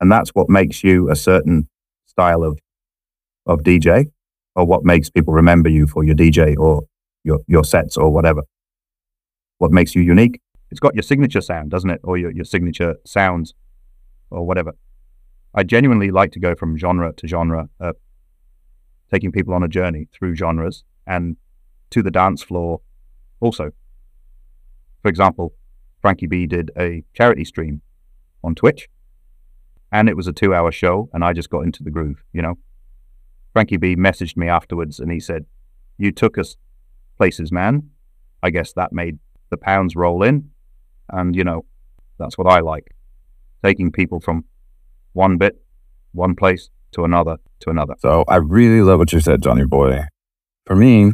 [0.00, 1.68] and that's what makes you a certain
[2.06, 2.58] style of
[3.44, 4.06] of DJ,
[4.56, 6.84] or what makes people remember you for your DJ or
[7.22, 8.44] your your sets or whatever.
[9.58, 10.40] What makes you unique?
[10.70, 13.52] It's got your signature sound, doesn't it, or your your signature sounds,
[14.30, 14.72] or whatever.
[15.52, 17.92] I genuinely like to go from genre to genre, uh,
[19.12, 21.36] taking people on a journey through genres and
[21.90, 22.80] to the dance floor
[23.40, 23.70] also.
[25.02, 25.54] For example,
[26.00, 27.82] Frankie B did a charity stream
[28.42, 28.88] on Twitch,
[29.92, 32.42] and it was a two hour show, and I just got into the groove, you
[32.42, 32.58] know.
[33.52, 35.46] Frankie B messaged me afterwards and he said,
[35.96, 36.56] You took us
[37.16, 37.90] places, man.
[38.42, 39.18] I guess that made
[39.50, 40.50] the pounds roll in.
[41.08, 41.64] And, you know,
[42.18, 42.94] that's what I like
[43.64, 44.44] taking people from
[45.12, 45.56] one bit,
[46.12, 47.94] one place to another, to another.
[47.98, 50.02] So I really love what you said, Johnny Boy.
[50.66, 51.12] For me,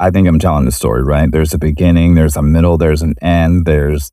[0.00, 1.30] I think I'm telling the story right.
[1.30, 4.10] There's a beginning, there's a middle, there's an end, there's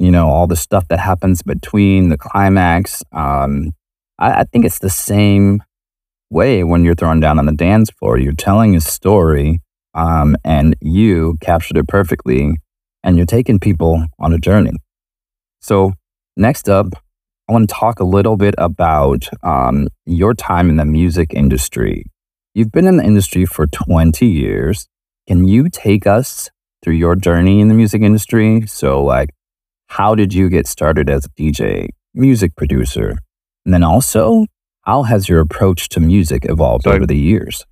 [0.00, 3.02] you know, all the stuff that happens between the climax.
[3.12, 3.72] Um,
[4.18, 5.62] I, I think it's the same
[6.30, 8.16] way when you're thrown down on the dance floor.
[8.16, 9.60] You're telling a story,
[9.92, 12.56] um, and you captured it perfectly,
[13.04, 14.72] and you're taking people on a journey.
[15.60, 15.92] So,
[16.34, 16.86] next up,
[17.46, 22.06] I want to talk a little bit about um, your time in the music industry.
[22.54, 24.88] You've been in the industry for 20 years.
[25.30, 26.50] Can you take us
[26.82, 28.66] through your journey in the music industry?
[28.66, 29.30] So, like,
[29.86, 33.16] how did you get started as a DJ, music producer?
[33.64, 34.46] And then also,
[34.82, 37.64] how has your approach to music evolved So- over the years?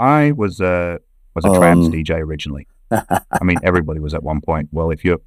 [0.00, 0.98] I was a
[1.32, 2.66] was a Um, trance DJ originally.
[2.90, 4.70] I mean, everybody was at one point.
[4.72, 5.20] Well, if you're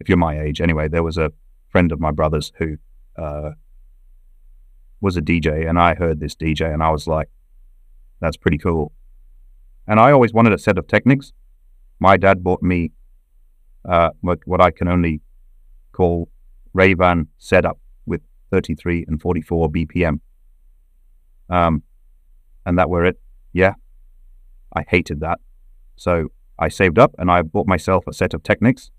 [0.00, 1.32] if you're my age, anyway, there was a
[1.70, 2.76] friend of my brother's who
[3.16, 3.52] uh,
[5.00, 7.30] was a DJ, and I heard this DJ, and I was like,
[8.20, 8.92] "That's pretty cool."
[9.90, 11.32] And I always wanted a set of Technics.
[11.98, 12.92] My dad bought me
[13.84, 15.20] uh, what I can only
[15.90, 16.28] call
[16.72, 17.76] Ray-Ban setup
[18.06, 18.20] with
[18.52, 20.20] 33 and 44 BPM.
[21.48, 21.82] Um,
[22.64, 23.20] and that were it.
[23.52, 23.74] Yeah,
[24.72, 25.40] I hated that.
[25.96, 28.92] So I saved up and I bought myself a set of Technics.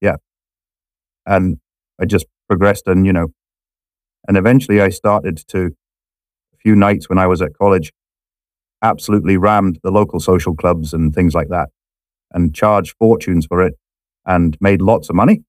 [0.00, 0.18] Yeah.
[1.26, 1.58] And
[2.00, 3.32] I just progressed and, you know,
[4.28, 5.74] and eventually I started to,
[6.54, 7.92] a few nights when I was at college,
[8.82, 11.70] absolutely rammed the local social clubs and things like that
[12.32, 13.74] and charged fortunes for it
[14.26, 15.42] and made lots of money.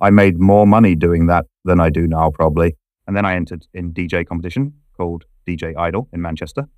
[0.00, 2.76] I made more money doing that than I do now, probably.
[3.06, 6.68] And then I entered in DJ competition called DJ Idol in Manchester.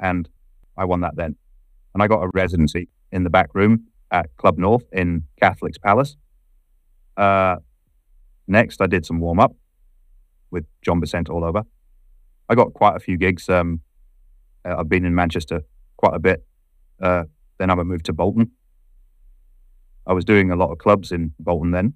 [0.00, 0.28] And
[0.76, 1.36] I won that then.
[1.94, 6.16] And I got a residency in the back room at Club North in Catholic's Palace.
[7.16, 7.56] Uh,
[8.46, 9.54] next, I did some warm up
[10.50, 11.62] with John Besant all over.
[12.48, 13.48] I got quite a few gigs.
[13.48, 13.80] Um,
[14.64, 15.62] uh, I've been in Manchester
[15.96, 16.44] quite a bit.
[17.00, 17.24] Uh,
[17.58, 18.52] then I moved to Bolton.
[20.06, 21.94] I was doing a lot of clubs in Bolton then.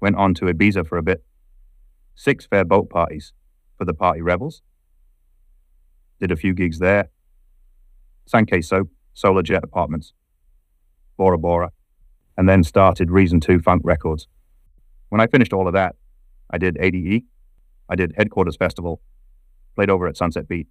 [0.00, 1.24] Went on to Ibiza for a bit.
[2.14, 3.32] Six fair boat parties
[3.76, 4.62] for the party rebels.
[6.20, 7.10] Did a few gigs there.
[8.26, 10.12] Sankey Soap, Solar Jet Apartments,
[11.16, 11.70] Bora Bora,
[12.36, 14.28] and then started Reason 2 Funk Records.
[15.08, 15.96] When I finished all of that,
[16.50, 17.24] I did ADE,
[17.88, 19.00] I did Headquarters Festival,
[19.74, 20.68] played over at Sunset Beat.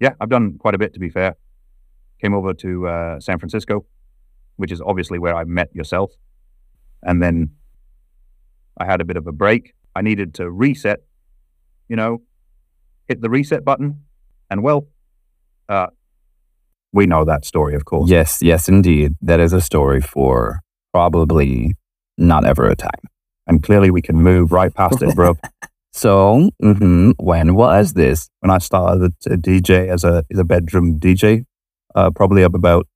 [0.00, 1.36] Yeah, I've done quite a bit to be fair.
[2.20, 3.84] Came over to uh, San Francisco,
[4.56, 6.12] which is obviously where I met yourself.
[7.02, 7.50] And then
[8.78, 9.74] I had a bit of a break.
[9.94, 11.00] I needed to reset,
[11.88, 12.22] you know,
[13.06, 14.04] hit the reset button.
[14.50, 14.88] And well,
[15.68, 15.88] uh,
[16.92, 18.10] we know that story, of course.
[18.10, 19.14] Yes, yes, indeed.
[19.20, 20.60] That is a story for
[20.92, 21.74] probably
[22.16, 22.90] not ever a time.
[23.46, 25.36] And clearly we can move right past it, bro.
[25.96, 28.28] So, mhm, when was this?
[28.40, 31.44] when I started to DJ as a, as a bedroom DJ,
[31.94, 32.88] uh, probably up about,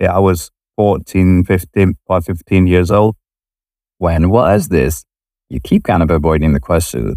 [0.00, 3.16] yeah, I was 14, 15, about 15 years old.
[3.98, 5.04] When was this?
[5.50, 7.16] You keep kind of avoiding the question.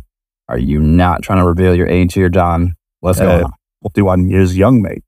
[0.49, 2.73] Are you not trying to reveal your age here, Jon?
[3.03, 3.51] Going Uh, on?
[3.83, 5.03] 41 years young, mate.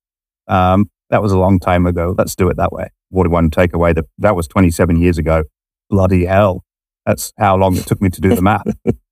[0.47, 2.13] Um, that was a long time ago.
[2.15, 2.89] Let's do it that way.
[3.11, 3.95] 41 takeaway.
[3.95, 5.43] That, that was 27 years ago.
[5.89, 6.63] Bloody hell.
[7.07, 8.67] That's how long it took me to do the math.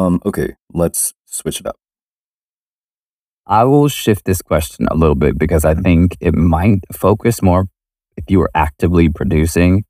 [0.00, 1.76] Um, okay, let's switch it up.
[3.46, 7.66] I will shift this question a little bit because I think it might focus more
[8.16, 9.84] if you were actively producing.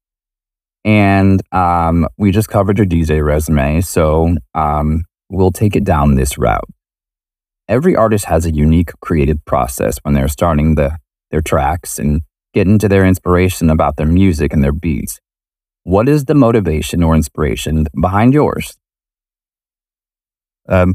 [0.84, 6.38] And um, we just covered your DJ resume, so um, we'll take it down this
[6.38, 6.68] route.
[7.68, 10.96] Every artist has a unique creative process when they're starting the,
[11.30, 15.20] their tracks and getting to their inspiration about their music and their beats.
[15.84, 18.79] What is the motivation or inspiration behind yours?
[20.70, 20.94] Um,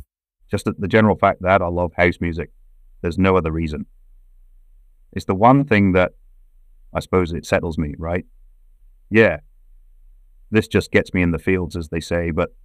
[0.49, 2.51] just the, the general fact that I love house music.
[3.01, 3.85] There's no other reason.
[5.11, 6.13] It's the one thing that
[6.93, 8.25] I suppose it settles me, right?
[9.09, 9.39] Yeah.
[10.49, 12.55] This just gets me in the fields, as they say, but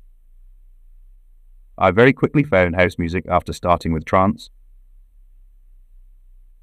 [1.77, 4.51] I very quickly found house music after starting with trance.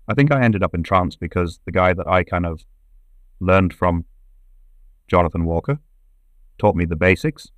[0.07, 2.63] I think I ended up in trance because the guy that I kind of
[3.39, 4.05] learned from,
[5.07, 5.79] Jonathan Walker,
[6.57, 7.51] taught me the basics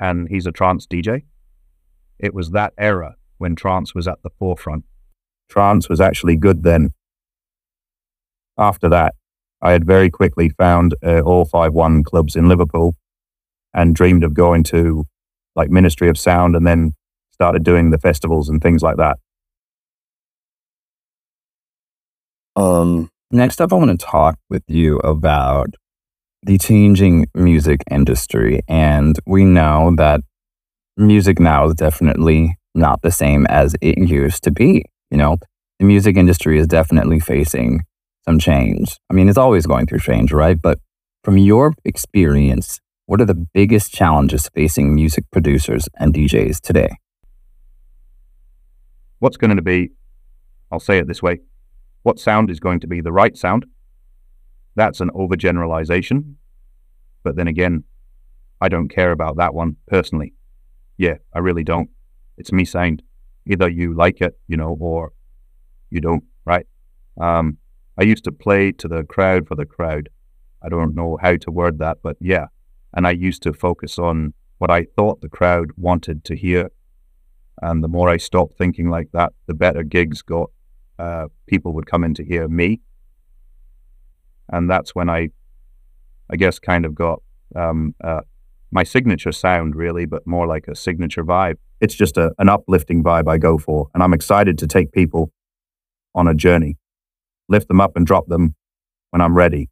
[0.00, 1.22] and he's a trance DJ.
[2.18, 4.84] It was that era when trance was at the forefront.
[5.48, 6.92] Trance was actually good then.
[8.58, 9.14] After that,
[9.60, 12.96] I had very quickly found uh, all five one clubs in Liverpool
[13.74, 15.04] and dreamed of going to
[15.56, 16.94] like Ministry of Sound and then
[17.30, 19.18] started doing the festivals and things like that.
[22.54, 25.74] Um, Next up, I want to talk with you about
[26.42, 28.60] the changing music industry.
[28.68, 30.20] And we know that
[30.96, 34.84] music now is definitely not the same as it used to be.
[35.10, 35.36] You know,
[35.78, 37.82] the music industry is definitely facing
[38.24, 38.96] some change.
[39.10, 40.60] I mean, it's always going through change, right?
[40.60, 40.78] But
[41.22, 46.96] from your experience, what are the biggest challenges facing music producers and DJs today?
[49.18, 49.90] What's going to be,
[50.70, 51.40] I'll say it this way,
[52.02, 53.66] what sound is going to be the right sound?
[54.74, 56.34] That's an overgeneralization.
[57.22, 57.84] But then again,
[58.60, 60.34] I don't care about that one personally.
[60.96, 61.90] Yeah, I really don't.
[62.36, 63.00] It's me saying
[63.46, 65.12] either you like it, you know, or
[65.90, 66.66] you don't, right?
[67.20, 67.58] Um,
[67.98, 70.08] I used to play to the crowd for the crowd.
[70.62, 72.46] I don't know how to word that, but yeah.
[72.94, 76.70] And I used to focus on what I thought the crowd wanted to hear.
[77.60, 80.50] And the more I stopped thinking like that, the better gigs got.
[80.98, 82.80] Uh, people would come in to hear me.
[84.52, 85.30] And that's when I,
[86.30, 87.22] I guess, kind of got
[87.56, 88.20] um, uh,
[88.70, 91.56] my signature sound, really, but more like a signature vibe.
[91.80, 93.88] It's just a, an uplifting vibe I go for.
[93.94, 95.32] And I'm excited to take people
[96.14, 96.76] on a journey,
[97.48, 98.54] lift them up and drop them
[99.10, 99.70] when I'm ready.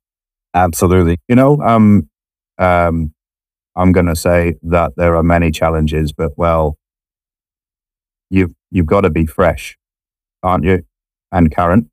[0.54, 1.18] Absolutely.
[1.28, 2.08] You know, um,
[2.58, 3.14] um,
[3.76, 6.76] I'm going to say that there are many challenges, but well,
[8.28, 9.76] you've you've got to be fresh,
[10.42, 10.82] aren't you,
[11.30, 11.88] and current.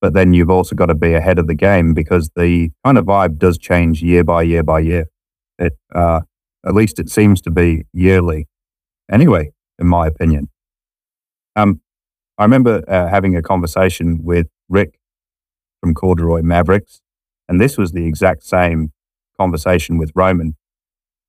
[0.00, 3.04] But then you've also got to be ahead of the game because the kind of
[3.04, 5.06] vibe does change year by year by year.
[5.58, 6.20] It, uh,
[6.66, 8.48] at least it seems to be yearly,
[9.10, 10.48] anyway, in my opinion.
[11.54, 11.80] Um,
[12.38, 14.98] I remember uh, having a conversation with Rick
[15.80, 17.02] from Corduroy Mavericks,
[17.48, 18.92] and this was the exact same
[19.38, 20.56] conversation with Roman,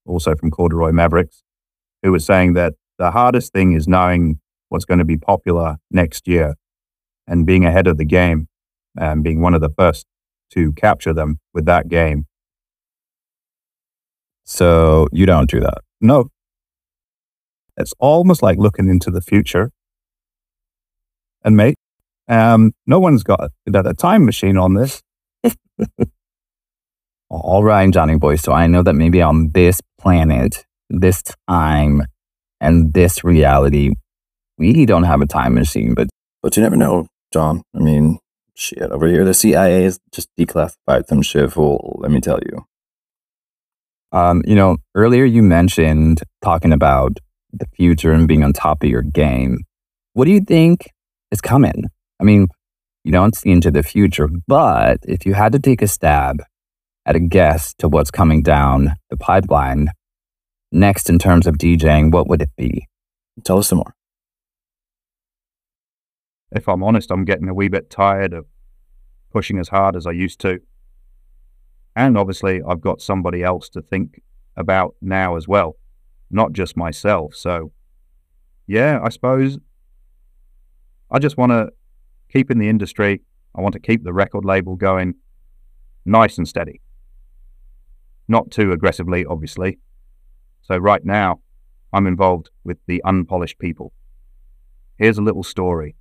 [0.06, 1.44] also from Corduroy Mavericks,
[2.04, 6.28] who was saying that the hardest thing is knowing what's going to be popular next
[6.28, 6.56] year
[7.28, 8.48] and being ahead of the game
[8.98, 10.06] and being one of the first
[10.52, 12.26] to capture them with that game.
[14.44, 15.80] So you don't do that?
[16.02, 16.30] No.
[17.78, 19.72] It's almost like looking into the future.
[21.44, 21.78] And mate,
[22.28, 25.02] um, no one's got a, a time machine on this.
[27.30, 28.36] All right, Johnny boy.
[28.36, 32.04] So I know that maybe on this planet, this time,
[32.60, 33.92] and this reality,
[34.58, 36.10] we don't have a time machine, but
[36.44, 37.64] But you never know, Jon.
[37.76, 38.20] I mean,
[38.56, 42.66] shit, over here, the CIA has just declassified some shit full, let me tell you.
[44.12, 47.18] Um, you know, earlier you mentioned talking about
[47.54, 49.60] the future and being on top of your game.
[50.14, 50.89] What do you think
[51.32, 51.86] is coming?
[52.20, 52.47] I mean,
[53.04, 56.43] you don't see into the future, but if you had to take a stab
[57.06, 59.89] at a guess to what's coming down the pipeline
[60.72, 62.88] next in terms of DJing, what would it be?
[63.43, 63.95] Tell us some more.
[66.52, 68.45] If I'm honest, I'm getting a wee bit tired of
[69.32, 70.60] pushing as hard as I used to.
[71.95, 74.22] And obviously, I've got somebody else to think
[74.58, 75.78] about now as well,
[76.30, 77.36] not just myself.
[77.36, 77.72] So,
[78.68, 79.58] yeah, I suppose
[81.10, 81.70] I just want to
[82.32, 83.22] keep in the industry.
[83.56, 85.16] I want to keep the record label going
[86.06, 86.82] nice and steady.
[88.28, 89.80] Not too aggressively, obviously.
[90.62, 91.39] So, right now,
[91.93, 93.91] I'm involved with the unpolished people.
[94.97, 95.95] Here's a little story.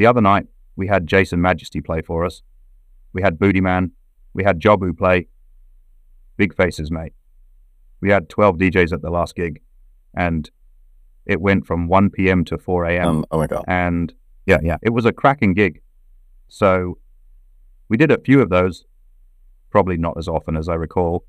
[0.00, 0.46] The other night,
[0.76, 2.40] we had Jason Majesty play for us.
[3.12, 3.92] We had Booty Man.
[4.32, 5.28] We had Jobu play.
[6.38, 7.12] Big faces, mate.
[8.00, 9.60] We had 12 DJs at the last gig,
[10.14, 10.50] and
[11.26, 12.46] it went from 1 p.m.
[12.46, 13.08] to 4 a.m.
[13.08, 13.62] Um, oh my God.
[13.68, 14.14] And
[14.46, 15.82] yeah, yeah, it was a cracking gig.
[16.48, 16.96] So
[17.90, 18.86] we did a few of those,
[19.68, 21.26] probably not as often as I recall,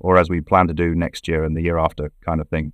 [0.00, 2.72] or as we plan to do next year and the year after, kind of thing.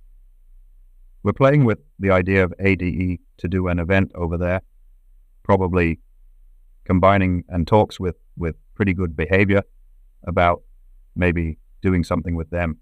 [1.21, 4.61] We're playing with the idea of ADE to do an event over there,
[5.43, 5.99] probably
[6.85, 9.63] combining and talks with, with pretty good behavior
[10.25, 10.63] about
[11.15, 12.77] maybe doing something with them.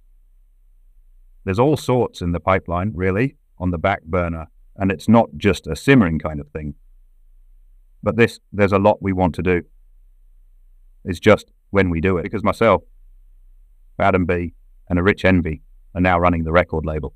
[1.43, 5.68] There's all sorts in the pipeline, really, on the back burner, and it's not just
[5.68, 6.76] a simmering kind of thing.
[8.03, 9.64] But this, there's a lot we want to do.
[11.03, 12.84] It's just when we do it, because myself,
[13.99, 14.53] Adam B,
[14.88, 15.62] and a Rich Envy
[15.95, 17.14] are now running the record label.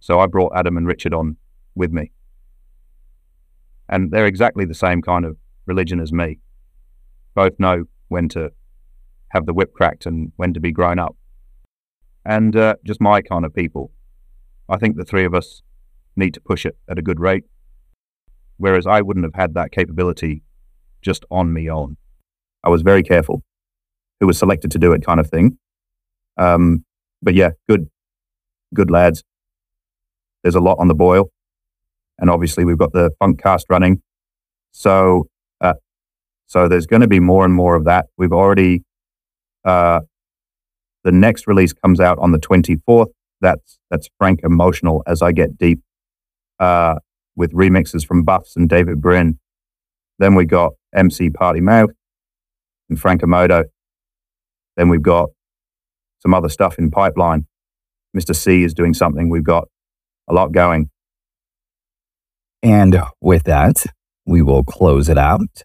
[0.00, 1.36] So I brought Adam and Richard on
[1.74, 2.12] with me.
[3.88, 6.38] And they're exactly the same kind of religion as me.
[7.34, 8.50] Both know when to
[9.30, 11.16] have the whip cracked and when to be grown up.
[12.24, 13.92] And uh, just my kind of people.
[14.68, 15.62] I think the three of us
[16.16, 17.44] need to push it at a good rate.
[18.56, 20.42] Whereas I wouldn't have had that capability
[21.02, 21.96] just on me own.
[22.64, 23.44] I was very careful
[24.18, 25.58] who was selected to do it kind of thing.
[26.36, 26.84] Um,
[27.22, 27.88] but yeah, good,
[28.74, 29.22] good lads.
[30.42, 31.30] There's a lot on the boil.
[32.18, 34.02] And obviously we've got the funk cast running.
[34.72, 35.28] So,
[35.60, 35.74] uh,
[36.46, 38.06] so there's going to be more and more of that.
[38.16, 38.84] We've already,
[39.64, 40.00] uh,
[41.04, 43.08] the next release comes out on the 24th.
[43.40, 45.80] That's, that's frank emotional as I get deep,
[46.58, 46.96] uh,
[47.36, 49.38] with remixes from Buffs and David Brin.
[50.18, 51.90] Then we got MC Party Mouth
[52.88, 53.64] and Frankomoto.
[54.76, 55.30] Then we've got
[56.18, 57.46] some other stuff in pipeline.
[58.16, 58.34] Mr.
[58.34, 59.28] C is doing something.
[59.28, 59.68] We've got
[60.28, 60.90] a lot going.
[62.62, 63.84] And with that,
[64.26, 65.64] we will close it out.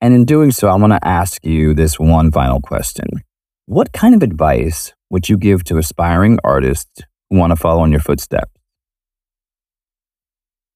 [0.00, 3.06] And in doing so, I want to ask you this one final question.
[3.66, 7.90] What kind of advice would you give to aspiring artists who want to follow in
[7.90, 8.50] your footsteps?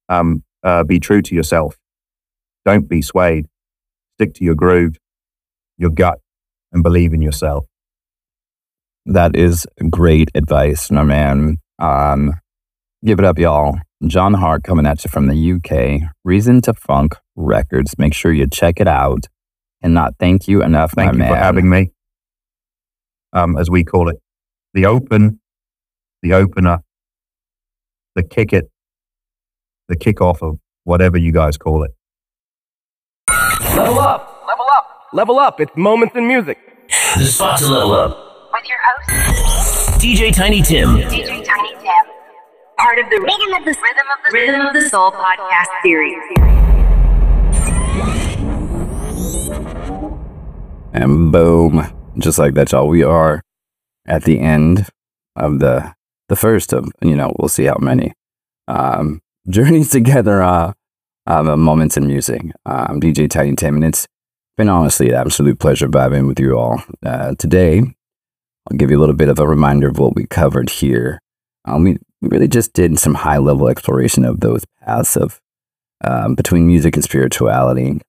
[0.08, 1.76] Um, uh, be true to yourself.
[2.64, 3.46] Don't be swayed.
[4.14, 4.96] Stick to your groove,
[5.76, 6.20] your gut,
[6.72, 7.66] and believe in yourself.
[9.06, 11.58] That is great advice, my man.
[11.78, 12.34] Um,
[13.04, 13.78] give it up, y'all.
[14.06, 16.10] Jon Hart coming at you from the UK.
[16.24, 17.96] Reason to Funk Records.
[17.98, 19.26] Make sure you check it out.
[19.82, 21.28] And not thank you enough, Thank my you man.
[21.32, 21.92] for having me.
[23.32, 24.16] Um, as we call it,
[24.74, 25.40] the open,
[26.22, 26.78] the opener,
[28.14, 28.70] the kick it,
[29.88, 31.92] the kickoff of whatever you guys call it.
[33.76, 34.42] Level up!
[34.48, 35.08] Level up!
[35.12, 35.60] Level up!
[35.60, 36.58] It's moments in music.
[37.16, 38.50] The spot to level up.
[38.52, 40.88] With your host, DJ Tiny Tim.
[40.96, 41.67] DJ Tiny Tim.
[42.88, 46.22] Part of the Rhythm of the Rhythm of the Rhythm of the Soul podcast series.
[50.94, 52.88] And boom, just like that, y'all.
[52.88, 53.42] We are
[54.06, 54.88] at the end
[55.36, 55.94] of the
[56.30, 58.14] the first of you know we'll see how many
[58.68, 59.20] um,
[59.50, 60.42] journeys together.
[60.42, 60.72] Uh,
[61.26, 62.40] um, moments in music.
[62.64, 64.08] Uh, I'm DJ Tiny Tim, and it's
[64.56, 67.80] been honestly an absolute pleasure vibing with you all uh, today.
[67.80, 71.20] I'll give you a little bit of a reminder of what we covered here.
[71.66, 75.40] Um, we, we really just did some high level exploration of those paths of
[76.02, 78.00] um, between music and spirituality.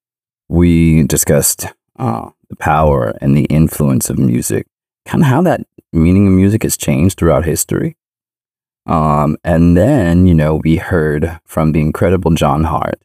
[0.47, 4.67] We discussed uh, the power and the influence of music,
[5.05, 5.61] kind of how that
[5.93, 7.95] meaning of music has changed throughout history.
[8.85, 12.99] Um, and then, you know, we heard from the incredible Jon Hart,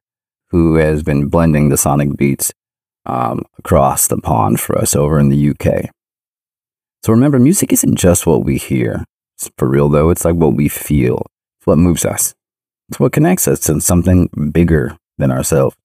[0.48, 2.52] who has been blending the sonic beats
[3.04, 5.90] um, across the pond for us over in the UK.
[7.02, 9.04] So remember, music isn't just what we hear.
[9.58, 11.26] For real, though, it's like what we feel.
[11.58, 12.34] It's what moves us.
[12.88, 15.76] It's what connects us to something bigger than ourselves.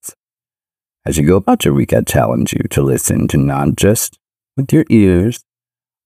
[1.05, 4.19] As you go about your week, I challenge you to listen to not just
[4.57, 5.43] with your ears,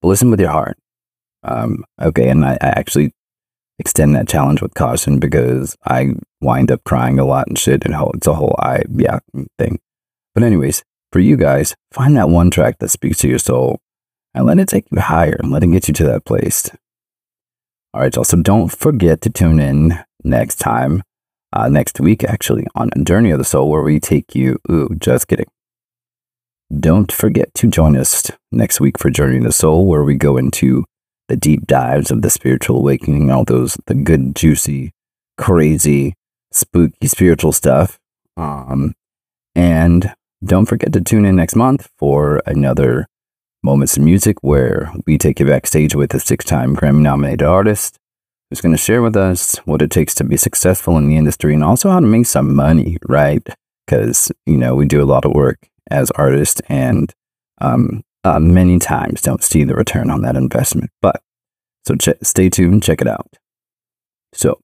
[0.02, 0.78] but listen with your heart.
[1.44, 3.12] Um, okay, and I, I actually
[3.80, 7.96] extend that challenge with caution because I wind up crying a lot and shit, and
[8.14, 9.20] it's a whole I yeah
[9.58, 9.80] thing.
[10.34, 13.82] But anyways, for you guys, find that one track that speaks to your soul
[14.34, 16.70] and let it take you higher and let it get you to that place.
[17.96, 18.24] All right, y'all.
[18.24, 21.04] So don't forget to tune in next time,
[21.52, 24.58] uh, next week actually, on Journey of the Soul, where we take you.
[24.72, 25.46] Ooh, just kidding.
[26.76, 30.38] Don't forget to join us next week for Journey of the Soul, where we go
[30.38, 30.86] into
[31.28, 34.92] the deep dives of the spiritual awakening, all those the good, juicy,
[35.38, 36.16] crazy,
[36.52, 38.00] spooky spiritual stuff.
[38.36, 38.96] Um,
[39.54, 43.06] and don't forget to tune in next month for another
[43.64, 47.98] Moments in Music, where we take you backstage with a six-time Grammy-nominated artist
[48.50, 51.54] who's going to share with us what it takes to be successful in the industry
[51.54, 53.48] and also how to make some money, right?
[53.86, 57.14] Because you know we do a lot of work as artists and
[57.62, 60.92] um, uh, many times don't see the return on that investment.
[61.02, 61.22] But
[61.88, 63.28] so ch- stay tuned, check it out.
[64.34, 64.60] So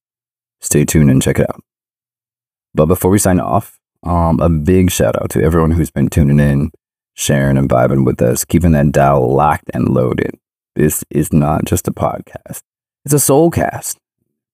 [0.62, 1.64] stay tuned and check it out.
[2.74, 6.40] But before we sign off, um, a big shout out to everyone who's been tuning
[6.40, 6.72] in,
[7.20, 10.40] sharing and vibing with us, keeping that dial locked and loaded.
[10.76, 12.62] This is not just a podcast;
[13.04, 13.98] it's a soul cast.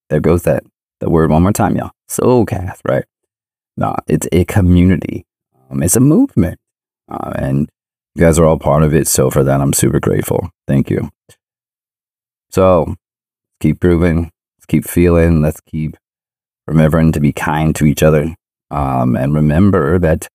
[0.09, 0.63] There goes that
[0.99, 1.91] the word one more time, y'all.
[2.07, 3.05] Soul cast, right?
[3.77, 5.25] No, it's a community.
[5.69, 6.59] Um, it's a movement,
[7.09, 7.69] uh, and
[8.15, 9.07] you guys are all part of it.
[9.07, 10.49] So for that, I'm super grateful.
[10.67, 11.09] Thank you.
[12.49, 12.95] So
[13.59, 15.97] keep proving, let's keep feeling, let's keep
[16.65, 18.35] remembering to be kind to each other.
[18.71, 20.27] Um, and remember that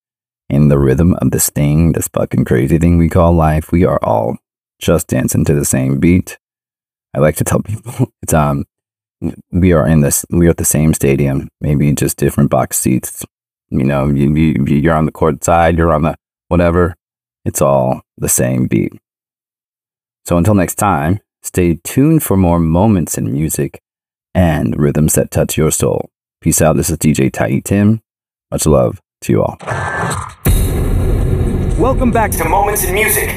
[0.51, 4.01] in the rhythm of this thing, this fucking crazy thing we call life, we are
[4.03, 4.37] all
[4.81, 6.39] just dancing to the same beat.
[7.15, 8.65] I like to tell people it's um
[9.53, 13.25] we are in this we are at the same stadium, maybe just different box seats.
[13.71, 16.17] You know, you, you you're on the court side, you're on the
[16.49, 16.97] whatever.
[17.45, 18.93] It's all the same beat.
[20.27, 23.81] So until next time, stay tuned for more moments in music
[24.35, 26.11] and rhythms that touch your soul.
[26.41, 26.77] Peace out.
[26.77, 28.03] This is DJ Tiny Tim.
[28.51, 29.59] Much love to you all.
[31.79, 33.29] Welcome back to Moments in Music,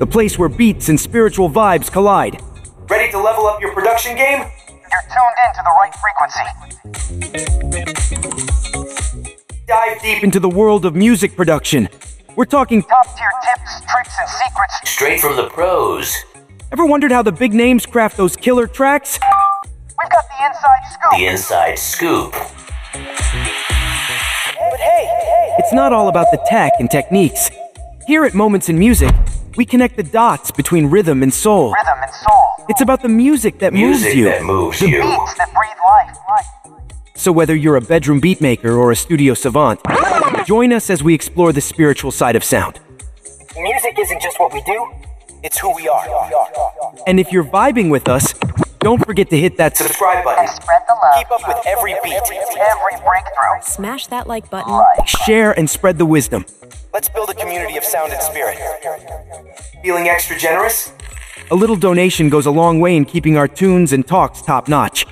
[0.00, 2.42] the place where beats and spiritual vibes collide.
[2.88, 4.40] Ready to level up your production game?
[4.40, 6.42] You're tuned in to the right frequency.
[9.68, 11.88] Dive deep into the world of music production.
[12.34, 14.90] We're talking Top tier tips, tricks, and secrets.
[14.90, 16.12] Straight from the pros.
[16.72, 19.20] Ever wondered how the big names craft those killer tracks?
[20.02, 21.12] We've got the inside scoop.
[21.12, 22.34] The inside scoop.
[25.60, 27.50] But hey, it's it's not all about the tech and techniques.
[28.06, 29.14] Here at Moments in Music,
[29.56, 31.72] we connect the dots between rhythm and soul.
[31.72, 32.66] Rhythm and soul.
[32.68, 34.24] It's about the music that moves you.
[34.24, 35.00] that moves you.
[35.02, 36.46] Beats that breathe life.
[37.14, 39.80] So whether you're a bedroom beatmaker or a studio savant,
[40.46, 42.80] join us as we explore the spiritual side of sound.
[43.56, 44.90] Music isn't just what we do,
[45.42, 46.06] it's who we are.
[47.06, 48.34] And if you're vibing with us,
[48.80, 50.48] don't forget to hit that subscribe button.
[50.48, 51.14] Spread the love.
[51.18, 52.14] Keep up with every beat.
[52.14, 53.60] Every breakthrough.
[53.62, 54.82] Smash that like button.
[55.06, 56.46] Share and spread the wisdom.
[56.92, 58.58] Let's build a community of sound and spirit.
[59.82, 60.92] Feeling extra generous?
[61.50, 65.06] A little donation goes a long way in keeping our tunes and talks top notch.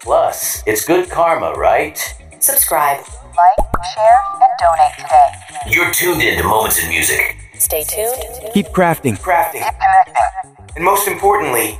[0.00, 1.98] Plus, it's good karma, right?
[2.40, 2.98] Subscribe.
[2.98, 5.74] Like, share, and donate today.
[5.74, 7.36] You're tuned in to Moments in Music.
[7.58, 8.14] Stay tuned.
[8.52, 9.18] Keep crafting.
[9.18, 9.64] Crafting.
[9.64, 10.14] Keep connecting.
[10.76, 11.78] And most importantly,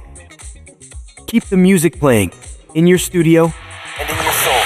[1.26, 2.32] Keep the music playing
[2.74, 3.52] in your studio
[3.98, 4.63] and in your soul.